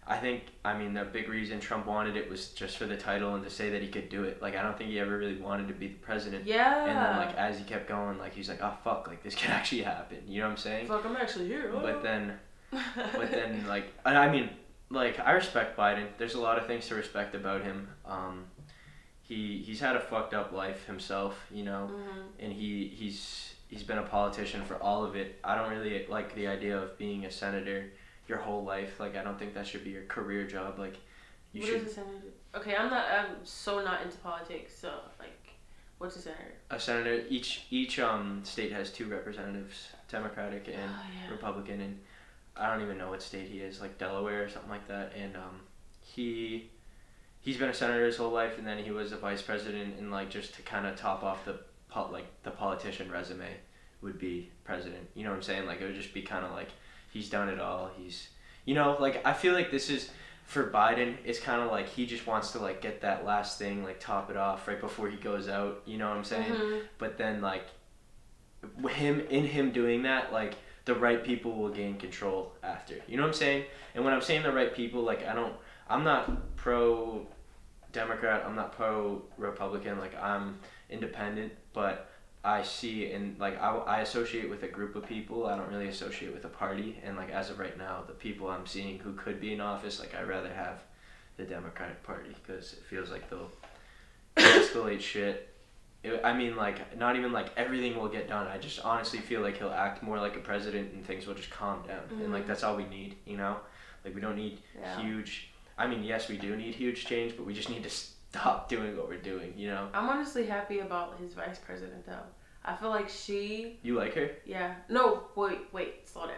[0.10, 3.36] I think I mean the big reason Trump wanted it was just for the title
[3.36, 4.42] and to say that he could do it.
[4.42, 6.46] Like I don't think he ever really wanted to be the president.
[6.46, 6.86] Yeah.
[6.86, 9.52] And then like as he kept going, like he's like, oh fuck, like this can
[9.52, 10.20] actually happen.
[10.28, 10.88] You know what I'm saying?
[10.88, 11.70] fuck, I'm actually here.
[11.74, 12.34] But then,
[12.96, 14.50] but then like, and I mean,
[14.90, 16.08] like I respect Biden.
[16.18, 17.90] There's a lot of things to respect about him.
[18.06, 18.46] Um,
[19.22, 22.24] he he's had a fucked up life himself, you know, Mhm.
[22.40, 25.40] and he he's he's been a politician for all of it.
[25.44, 27.92] I don't really like the idea of being a senator
[28.28, 29.00] your whole life.
[29.00, 30.80] Like I don't think that should be your career job.
[30.80, 30.98] Like
[31.54, 32.28] you What should is a senator?
[32.56, 33.06] Okay, I'm not.
[33.12, 34.78] I'm so not into politics.
[34.78, 35.50] So like,
[35.98, 36.54] what's a senator?
[36.70, 37.24] a senator.
[37.30, 41.32] Each each um state has two representatives, Democratic and oh yeah.
[41.32, 42.00] Republican, and
[42.56, 45.14] I don't even know what state he is, like Delaware or something like that.
[45.18, 45.62] And um,
[46.02, 46.70] he
[47.42, 50.12] he's been a senator his whole life, and then he was a vice president, and
[50.12, 51.60] like just to kind of top off the
[51.90, 53.48] po- like the politician resume
[54.02, 55.08] would be president.
[55.16, 55.66] You know what I'm saying?
[55.66, 56.70] Like it would just be kind of like
[57.12, 57.90] he's done it all.
[57.98, 58.30] He's
[58.66, 60.10] you know like I feel like this is.
[60.46, 63.84] For Biden, it's kind of like he just wants to like get that last thing,
[63.84, 65.82] like top it off right before he goes out.
[65.86, 66.54] You know what I'm saying?
[66.54, 66.82] Mhm.
[66.98, 67.66] but then like
[68.90, 70.56] him in him doing that like
[70.86, 74.22] the right people will gain control after you know what i'm saying and when i'm
[74.22, 75.54] saying the right people like i don't
[75.90, 77.26] i'm not pro
[77.92, 80.58] democrat i'm not pro republican like i'm
[80.90, 82.10] independent but
[82.44, 85.88] i see and like I, I associate with a group of people i don't really
[85.88, 89.14] associate with a party and like as of right now the people i'm seeing who
[89.14, 90.84] could be in office like i'd rather have
[91.38, 93.52] the democratic party because it feels like they'll
[94.38, 95.54] escalate shit
[96.04, 98.48] it, I mean, like not even like everything will get done.
[98.48, 101.50] I just honestly feel like he'll act more like a president, and things will just
[101.50, 102.04] calm down.
[102.22, 102.48] And like Mhm.
[102.48, 103.58] that's all we need, you know.
[104.06, 105.02] Like we don't need Yeah.
[105.02, 105.50] huge.
[105.78, 107.90] I mean, yes, we do need huge change, but we just need to
[108.30, 109.54] stop doing what we're doing.
[109.58, 109.90] You know.
[109.94, 112.26] I'm honestly happy about his vice president though.
[112.64, 114.32] I feel like she You like her?
[114.46, 114.76] Yeah.
[114.90, 116.36] No, wait, wait, slow down.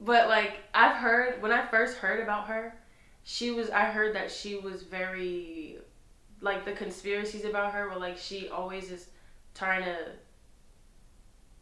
[0.00, 2.74] But like I've heard when I first heard about her,
[3.24, 5.78] she was I heard that she was very
[6.40, 9.08] like the conspiracies about her were like she always is
[9.54, 9.96] trying to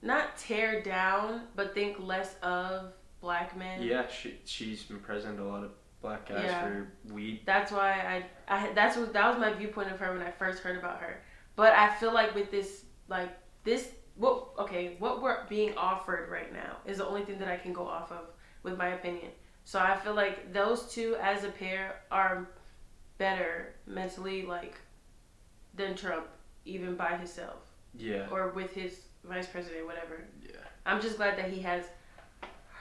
[0.03, 3.83] not tear down but think less of black men.
[3.83, 5.71] Yeah, she she's been president a lot of
[6.05, 6.63] black guys Yeah.
[6.63, 7.41] for weed.
[7.47, 7.91] That's why
[8.49, 11.01] I I that's what that was my viewpoint of her when I first heard about
[11.01, 11.21] her.
[11.57, 13.31] But I feel like with this like
[13.65, 17.57] this what okay what we're being offered right now is the only thing that I
[17.57, 18.27] can go off of
[18.63, 19.31] with my opinion.
[19.65, 22.49] So I feel like those two as a pair are
[23.19, 24.77] better mentally like
[25.75, 26.27] than Trump
[26.67, 27.61] even by himself
[27.95, 28.27] Yeah.
[28.31, 30.17] or with his vice president whatever.
[30.43, 30.57] Yeah.
[30.87, 31.85] I'm just glad that he has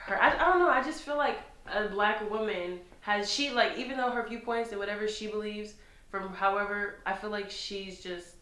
[0.06, 0.20] her.
[0.22, 0.68] I, I don't know.
[0.68, 4.78] I just feel like a black woman has she like even though her viewpoints and
[4.78, 5.74] whatever she believes
[6.10, 8.36] from however I feel like she's just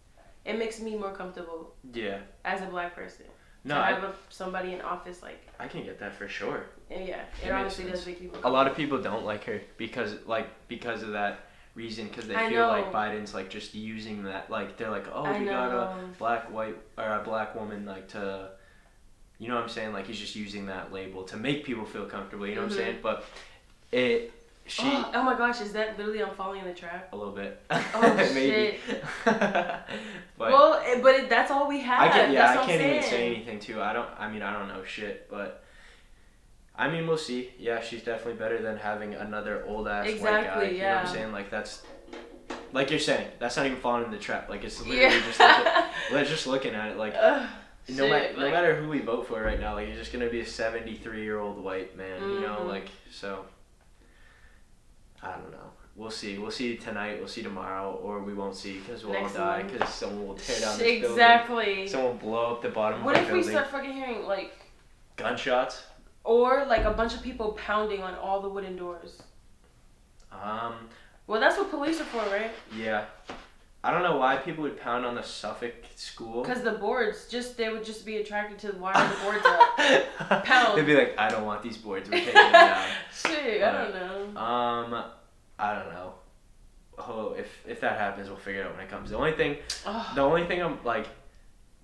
[0.45, 2.19] it makes me more comfortable Yeah.
[2.45, 3.27] as a black person
[3.65, 6.67] No, to I, have a, somebody in office like I can get that for sure.
[6.91, 10.15] yeah It it, honestly does make you A lot of people don't like her because
[10.27, 11.41] like because of that
[11.75, 12.93] reason because they I feel like.
[12.93, 16.77] Biden's like just using that like they're like oh I we got a black white
[16.99, 18.51] or a black woman like to
[19.39, 22.05] you know what I'm saying like he's just using that label to make people feel
[22.07, 22.81] comfortable you know what I'm Mhm.
[22.85, 23.25] saying but
[23.91, 24.33] it
[24.67, 27.13] she oh, oh my gosh is that literally I'm falling in the trap?
[27.13, 27.61] A little bit.
[27.71, 28.79] Oh, maybe.
[29.25, 29.87] but
[30.39, 33.35] well it, but it, that's all we have I can, yeah, I can't even say
[33.35, 33.81] anything too.
[33.83, 35.65] I don't I mean I don't know shit but
[36.77, 37.51] I mean we'll see.
[37.59, 41.07] Yeah she's definitely better than having another old ass white guy Exactly, you know what
[41.07, 41.33] I'm saying?
[41.33, 41.83] Like that's
[42.73, 44.49] like you're saying that's not even falling in the trap.
[44.49, 45.27] Like it's literally yeah.
[45.27, 45.41] just
[46.13, 47.49] like just looking at it like Ugh,
[47.89, 50.31] no, ma- shit, no matter who we vote for right now like you're just gonna
[50.31, 52.59] be a 73 year old white man you know?
[52.61, 52.69] Mhm.
[52.69, 53.45] like so
[55.23, 56.39] I don't know We'll see.
[56.39, 57.19] We'll see tonight.
[57.19, 60.35] We'll see tomorrow, or we won't see because we'll Next all die because someone will
[60.35, 61.11] tear down this building.
[61.11, 64.25] exactly Someone will blow up the bottom what of if the we start fucking hearing
[64.25, 64.55] like
[65.17, 65.83] Gunshots.
[66.25, 69.23] Or like a bunch of people pounding on all the wooden doors.
[70.31, 70.89] Um.
[71.27, 72.51] Well, that's what police are for, right?
[72.77, 73.05] Yeah.
[73.85, 76.43] I don't know why people would pound on the Suffolk school.
[76.43, 80.45] Because the boards, just they would just be attracted to why are the boards up.
[80.45, 80.79] Pound.
[80.79, 82.09] They'd be like, I don't want these boards.
[82.09, 82.89] We're taking them down.
[83.13, 83.95] Shit, I don't
[84.35, 84.41] know.
[84.41, 85.05] Um,
[85.59, 86.15] I don't know.
[86.99, 89.11] Oh, if if that happens, we'll figure it out when it comes.
[89.11, 89.57] The only thing,
[89.87, 90.15] Ugh.
[90.15, 91.09] the only thing I'm like,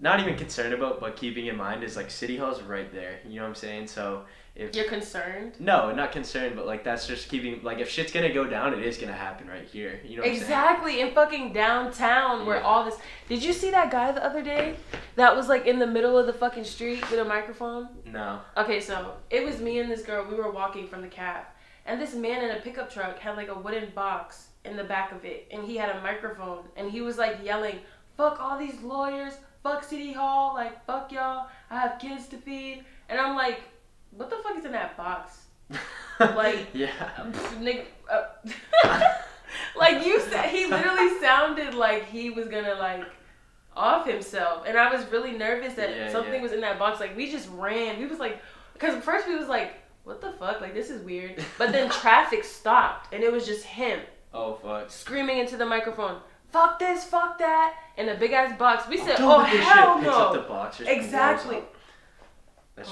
[0.01, 3.19] not even concerned about, but keeping in mind is like City Hall's right there.
[3.27, 3.89] You know what I'm saying?
[3.89, 4.25] So
[4.55, 5.55] if You're concerned?
[5.59, 8.81] no, not concerned, but like that's just keeping like if shit's gonna go down, it
[8.85, 10.01] is gonna happen right here.
[10.05, 12.63] You know what Exactly, in fucking downtown where Yeah.
[12.65, 12.97] all this.
[13.29, 14.77] Did you see that guy the other day
[15.17, 17.89] that was like in the middle of the fucking street with a microphone?
[18.05, 18.41] No.
[18.57, 20.25] Okay, so it was me and this girl.
[20.29, 21.45] We were walking from the cab,
[21.87, 25.13] and this man in a pickup truck had like a wooden box in the back
[25.13, 27.79] of it, and he had a microphone, and he was like yelling,
[28.17, 29.35] "Fuck all these lawyers,
[29.69, 31.47] fuck City Hall, like fuck y'all.
[31.71, 33.61] I have kids to feed," and I'm like,
[34.13, 35.39] "What the fuck is in that box?"
[36.21, 36.91] Like- yeah.
[37.61, 38.25] Nick, uh,
[39.77, 43.05] like you said, he literally sounded like he was gonna like
[43.77, 46.43] off himself, and I was really nervous that Yeah, something yeah.
[46.43, 46.99] was in that box.
[47.01, 47.99] Like we just ran.
[48.01, 48.41] We was like,
[48.73, 50.61] because first we was like, what the fuck?
[50.61, 51.45] Like this is weird.
[51.57, 54.01] But then traffic stopped, and it was just him
[54.35, 54.91] Oh fuck.
[54.91, 56.19] screaming into the microphone,
[56.51, 58.89] "Fuck this, fuck that!" in a big ass box.
[58.89, 60.33] We said, "Oh hell shit no!"
[60.87, 61.59] Exactly.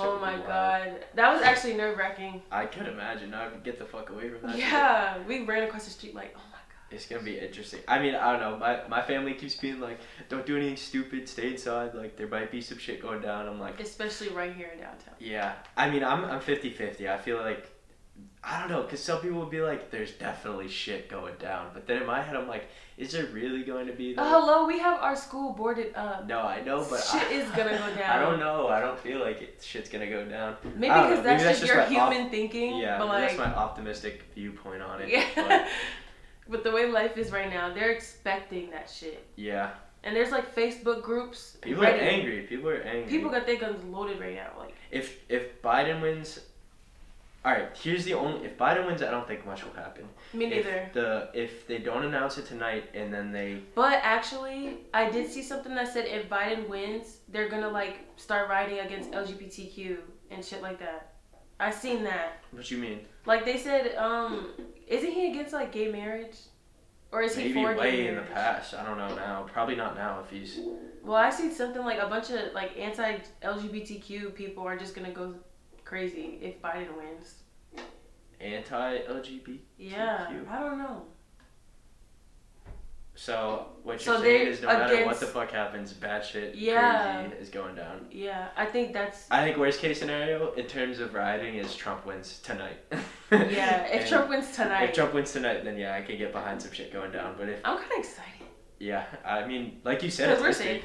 [0.00, 2.42] Oh my god, that was actually nerve wracking.
[2.50, 3.32] I could imagine.
[3.32, 4.50] I would get the fuck away from that.
[4.56, 4.60] shit.
[4.64, 6.90] Yeah, we ran across the street like, oh my god.
[6.90, 7.80] It's gonna be interesting.
[7.86, 8.56] I mean, I don't know.
[8.56, 11.28] My my family keeps being like, "Don't do anything stupid.
[11.28, 11.94] Stay inside.
[11.94, 15.14] Like there might be some shit going down." I'm like, Especially right here in downtown.
[15.20, 15.54] yeah.
[15.76, 17.08] I mean, I'm I'm 50-50.
[17.08, 17.70] I feel like,
[18.48, 21.86] I don't know, cause some people would be like, "There's definitely shit going down," but
[21.88, 24.78] then in my head, I'm like, "Is there really going to be?" Uh, hello, we
[24.78, 26.26] have our school boarded up.
[26.28, 28.10] no, I know, but Shit I, is gonna go down.
[28.10, 28.68] I don't know.
[28.68, 30.56] I don't feel like it, shit's gonna go down.
[30.62, 32.78] Maybe because that's, Maybe just your my op- human thinking.
[32.78, 35.08] yeah, but like, that's my optimistic viewpoint on it.
[35.08, 35.24] yeah.
[35.34, 35.66] But
[36.48, 39.26] But the way life is right now, they're expecting that shit.
[39.34, 39.70] yeah,
[40.04, 41.56] And there's like Facebook groups.
[41.60, 42.42] people are angry.
[42.42, 43.10] People are angry.
[43.10, 44.52] People got their guns loaded right now.
[44.56, 46.38] Like, if if Biden wins,
[47.46, 47.68] all right.
[47.80, 50.08] Here's the only if Biden wins, I don't think much will happen.
[50.34, 50.68] me neither.
[50.68, 55.30] If the if they don't announce it tonight and then they But actually, I did
[55.30, 59.98] see something that said if Biden wins, they're gonna like start writing against LGBTQ
[60.32, 61.12] and shit like that.
[61.60, 62.42] I seen that.
[62.50, 63.00] what you mean?
[63.26, 64.48] Like they said, um,
[64.88, 66.36] isn't he against like gay marriage?
[67.12, 68.74] Or is he maybe for gay way in the past.
[68.74, 69.46] I don't know now.
[69.52, 70.58] Probably not now if he's.
[71.04, 75.36] Well, I see something like a bunch of like anti-LGBTQ people are just gonna go
[75.96, 77.36] crazy if Biden wins.
[78.40, 79.58] anti-LGBT.
[79.78, 81.04] Yeah, I don't know.
[83.14, 87.22] So what you're saying is, no matter what the fuck happens, bad shit Yeah.
[87.28, 88.08] crazy is going down.
[88.10, 92.04] Yeah, I think that's I think worst case scenario in terms of rioting is Trump
[92.04, 92.76] wins tonight.
[93.30, 93.86] yeah.
[93.86, 96.72] If Trump wins tonight, if Trump wins tonight, then yeah, I could get behind some
[96.72, 97.36] shit going down.
[97.38, 98.32] But if I'm kind of excited
[98.78, 100.66] yeah, I mean, like you said, it's we're history.
[100.66, 100.84] safe.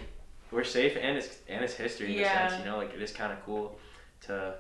[0.52, 2.46] We're safe, and it's and it's history in Yeah.
[2.46, 2.64] a sense.
[2.64, 3.78] You know, like it is kind of cool
[4.28, 4.56] to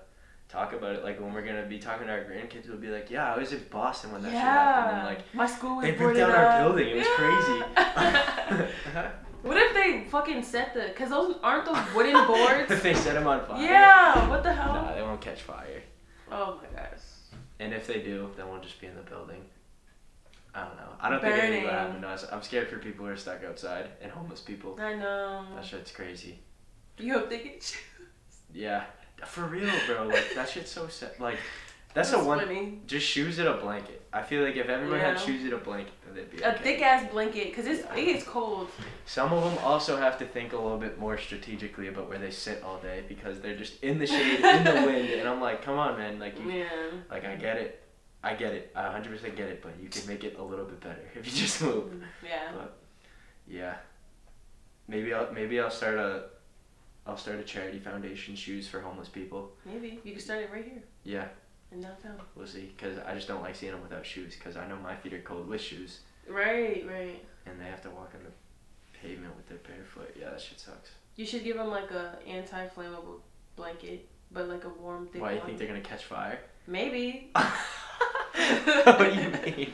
[0.51, 1.03] talk about it.
[1.03, 3.53] Like when we're gonna be talking to our grandkids, we'll be like, "Yeah, I was
[3.53, 6.31] in Boston when that shit happened," and Yeah, like my school was they boarded down
[6.31, 6.89] our building.
[6.89, 7.15] It was Yeah.
[7.17, 9.07] crazy.
[9.43, 10.89] what if they fucking set the?
[10.95, 12.69] Cause those aren't those wooden boards.
[12.71, 13.61] if they set them on fire.
[13.61, 14.29] yeah.
[14.29, 14.73] What the hell?
[14.73, 15.81] Nah, they won't catch fire.
[16.31, 16.99] Oh my gosh.
[17.59, 19.41] And if they do, then we'll just be in the building.
[20.53, 20.89] I don't know.
[20.99, 22.25] I don't think anything will happen to us.
[22.29, 24.77] I'm scared for people who are stuck outside and homeless people.
[24.81, 25.45] I know.
[25.55, 26.39] That shit's crazy.
[26.97, 28.05] You hope they get you.
[28.53, 28.83] Yeah,
[29.25, 30.07] for real, bro.
[30.07, 31.11] Like that shit's so sad.
[31.19, 31.37] Like
[31.93, 32.39] that's the That's one.
[32.39, 32.79] funny.
[32.87, 33.97] Just shoes and a blanket.
[34.13, 36.63] I feel like if everyone had shoes and a blanket, then they'd be A okay.
[36.63, 37.95] thick ass blanket, cause it's Yeah.
[37.97, 38.69] it gets cold.
[39.05, 42.31] Some of them also have to think a little bit more strategically about where they
[42.31, 45.61] sit all day because they're just in the shade, in the wind, and I'm like,
[45.63, 46.17] come on, man.
[46.19, 46.69] Like you, Yeah.
[47.09, 47.83] like I get it.
[48.23, 48.71] I get it.
[48.75, 51.31] I 100% get it, but you can make it a little bit better if you
[51.31, 51.91] just move.
[52.23, 52.51] Yeah.
[53.47, 53.75] Yeah.
[54.87, 56.23] Maybe I'll maybe I'll start a
[57.05, 59.51] I'll start a charity foundation shoes for homeless people.
[59.65, 61.27] Maybe you can start it right here Yeah,
[61.71, 62.19] in downtown.
[62.35, 62.73] we'll see.
[62.77, 64.35] Cause I just don't like seeing them without shoes.
[64.41, 65.99] Cause I know my feet are cold with shoes,
[66.29, 67.23] Right, right.
[67.45, 70.15] and they have to walk on the pavement with their bare foot.
[70.19, 70.91] Yeah, that shit sucks.
[71.15, 73.19] You should give them like a anti-flammable
[73.55, 75.21] blanket, but like a warm, thing.
[75.21, 76.39] Why do you think they're gonna catch fire?
[76.67, 77.31] Maybe.
[77.33, 79.73] what do you mean?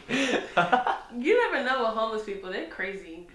[1.20, 2.52] You never know with homeless people.
[2.52, 3.28] They're crazy.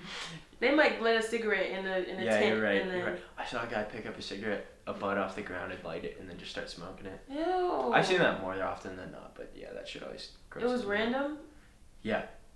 [0.62, 2.80] They might light a cigarette in a in a yeah, tent you're right.
[2.82, 2.98] and then.
[2.98, 3.22] You're right.
[3.36, 6.04] I saw a guy pick up a cigarette, a butt off the ground, and light
[6.04, 7.20] it, and then just start smoking it.
[7.28, 7.90] Ew.
[7.92, 10.30] I've seen that more often than not, but yeah, that shit always.
[10.54, 10.88] It was me out.
[10.88, 11.38] random.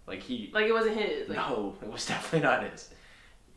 [0.06, 0.50] Like he.
[0.54, 1.28] Like it wasn't his.
[1.28, 2.90] Like no, it was definitely not his.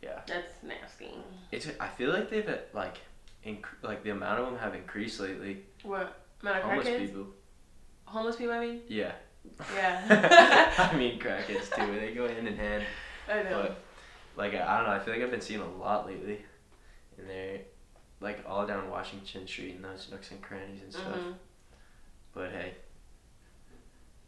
[0.01, 1.13] Yeah, that's nasty.
[1.51, 1.67] it's.
[1.79, 2.97] I feel like they've uh, like,
[3.45, 5.63] inc- like the amount of them have increased lately.
[5.83, 6.23] What?
[6.41, 6.99] Amount of Homeless crackheads?
[7.05, 7.27] people.
[8.05, 8.53] Homeless people.
[8.53, 8.81] I mean.
[8.87, 9.11] Yeah.
[9.75, 10.73] Yeah.
[10.91, 11.99] I mean crackheads too.
[11.99, 12.83] They go hand in hand.
[13.31, 13.61] I know.
[13.61, 13.81] But
[14.39, 14.93] like I, don't know.
[14.93, 16.39] I feel like I've been seeing a lot lately,
[17.17, 17.59] and they're
[18.21, 21.15] like all down Washington Street and those nooks and crannies and stuff.
[21.17, 21.33] Mhm.
[22.33, 22.73] But hey,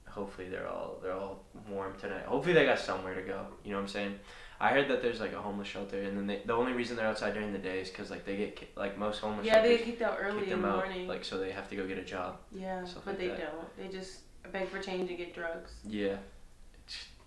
[0.08, 2.26] hopefully they're all they're all warm tonight.
[2.26, 3.46] Hopefully they got somewhere to go.
[3.64, 4.20] You know what I'm saying?
[4.60, 7.08] I heard that there's like a homeless shelter, and then they, the only reason they're
[7.08, 9.78] outside during the day is because like they get ki- like most homeless Yeah, they
[9.78, 11.08] get kicked out early kick in the out, morning.
[11.08, 12.38] like so they have to go get a job.
[12.52, 13.40] yeah, but like they that.
[13.40, 13.78] don't.
[13.78, 14.20] They just
[14.52, 15.72] beg for change and get drugs.
[15.88, 16.18] Yeah.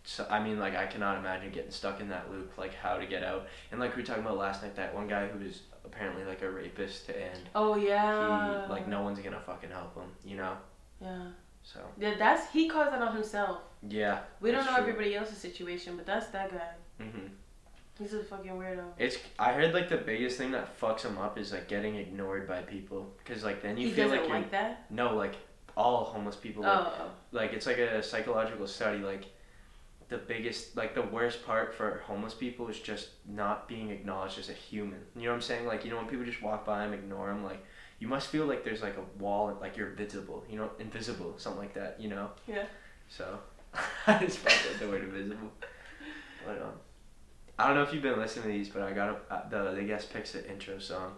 [0.07, 3.07] So I mean, like I cannot imagine getting stuck in that loop, like how to
[3.07, 3.47] get out.
[3.71, 6.43] And like we were talking about last night, that one guy who was apparently like
[6.43, 8.67] a rapist, and Oh yeah.
[8.67, 10.57] he like no one's gonna fucking help him, you know.
[11.01, 11.29] Yeah.
[11.63, 13.61] So Yeah, that's he caused that on himself.
[13.89, 14.21] yeah.
[14.41, 14.81] We don't know true.
[14.83, 17.05] everybody else's situation, but that's that guy.
[17.05, 17.31] Mhm.
[17.99, 18.85] He's a fucking weirdo.
[18.99, 22.47] It's I heard like the biggest thing that fucks him up is like getting ignored
[22.47, 24.85] by people, cause like then you he feel like like, you're that.
[24.91, 25.37] no like
[25.77, 27.11] all homeless people like, Oh.
[27.33, 29.25] like it's like a psychological study like
[30.15, 34.49] the biggest like the worst part for homeless people is just not being acknowledged as
[34.49, 35.01] a human.
[35.17, 35.67] You know what i'm saying?
[35.67, 37.65] Like you know when people just walk by and ignore them like
[37.99, 41.63] you must feel like there's like a wall like you're visible you know invisible something
[41.63, 42.31] like that you know?
[42.47, 42.67] Yeah.
[43.09, 43.39] so
[44.07, 45.51] i just up the word invisible.
[46.47, 46.75] But um
[47.59, 49.73] i don't know if you've been listening to these but i got a, uh, the
[49.73, 51.13] the guest picks the intro song.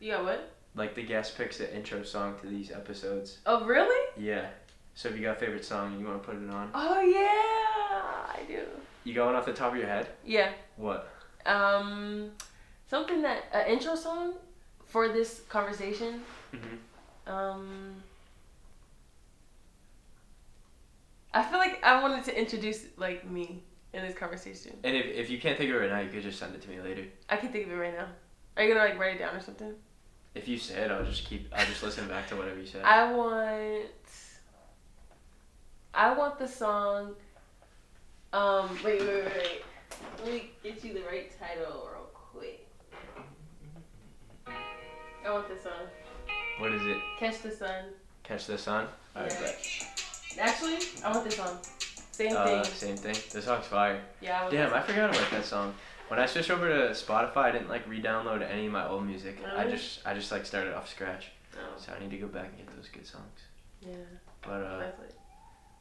[0.00, 0.56] You got what?
[0.74, 3.38] like the guest picks the intro song to these episodes.
[3.46, 4.02] Oh really?
[4.16, 4.46] yeah.
[4.94, 6.70] So if you got a favorite song and you want to put it on.
[6.74, 7.71] Oh yeah,
[8.22, 8.60] I do.
[9.04, 10.08] You going off the top of your head?
[10.24, 10.50] Yeah.
[10.76, 11.08] What?
[11.46, 12.30] Um,
[12.88, 14.34] something that an intro song
[14.86, 16.22] for this conversation.
[16.52, 17.30] Mhm.
[17.32, 18.02] Um,
[21.34, 23.62] I feel like I wanted to introduce like me
[23.92, 24.76] in this conversation.
[24.84, 26.62] And if, if you can't think of it right now, you could just send it
[26.62, 27.04] to me later.
[27.28, 28.06] I can think of it right now.
[28.56, 29.72] Are you gonna like write it down or something?
[30.34, 31.52] If you say it, I'll just keep.
[31.54, 32.84] I'll just listen back to whatever you said.
[32.84, 33.90] I want.
[35.94, 37.14] I want the song.
[38.32, 38.78] Um.
[38.84, 39.00] Wait.
[39.00, 39.08] Wait.
[39.08, 39.24] Wait.
[39.24, 39.62] Wait.
[40.24, 42.66] Let me get you the right title real quick.
[44.46, 45.72] I want this song.
[46.58, 46.96] What is it?
[47.18, 47.84] Catch the sun.
[48.22, 48.88] Catch the sun.
[49.14, 49.52] Yeah.
[50.40, 51.58] Actually, I want this song.
[52.12, 52.64] Same Uh, thing.
[52.64, 53.14] same thing.
[53.32, 54.00] This song's fire.
[54.20, 54.46] Yeah.
[54.46, 55.74] I Damn, I forgot about that song.
[56.08, 59.38] When I switched over to Spotify, I didn't like re-download any of my old music.
[59.56, 61.28] I just I just like started off scratch.
[61.56, 63.40] Oh, So I need to go back and get those good songs.
[63.80, 63.94] yeah.
[64.42, 64.82] But uh,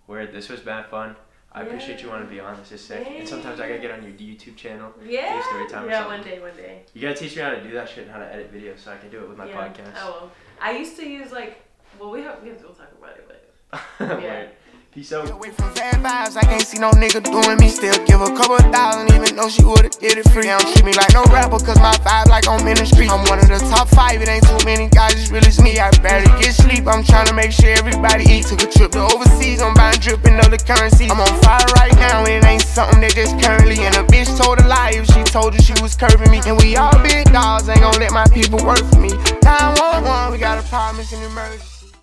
[0.06, 1.16] where this was bad fun.
[1.54, 2.58] I appreciate you wanting to be on.
[2.58, 3.06] This is sick.
[3.06, 4.94] And sometimes I gotta get on your YouTube channel.
[5.06, 5.36] Yeah.
[5.36, 6.84] Do story time or yeah, one day, one day.
[6.94, 8.92] You gotta teach me how to do that shit and how to edit videos so
[8.92, 9.68] I can do it with my yeah.
[9.68, 9.94] podcast.
[9.98, 10.32] Oh,
[10.62, 10.76] I will.
[10.76, 11.62] I used to use like,
[12.00, 13.84] well, we have we have to we'll talk about it, but
[14.22, 14.48] yeah.
[14.92, 15.32] Peace out.
[15.32, 17.72] Away from bad vibes, I can't see no nigga doing me.
[17.72, 20.44] Still give a couple thousand, even though she would've did it free.
[20.44, 23.08] They don't treat me like no rapper, cause my vibe like I'm in on ministry.
[23.08, 25.80] I'm one of the top five, it ain't too many guys, it's really me.
[25.80, 28.52] I barely get sleep, I'm trying to make sure everybody eat.
[28.52, 31.08] Took a trip to overseas, I'm buying dripping other currency.
[31.08, 33.80] I'm on fire right now, and it ain't something that just currently.
[33.88, 36.44] And a bitch told a lie if she told you she was curving me.
[36.44, 39.16] And we all big dogs, ain't gon' let my people work for me.
[39.48, 41.81] 911, we got a promise it's an emergency.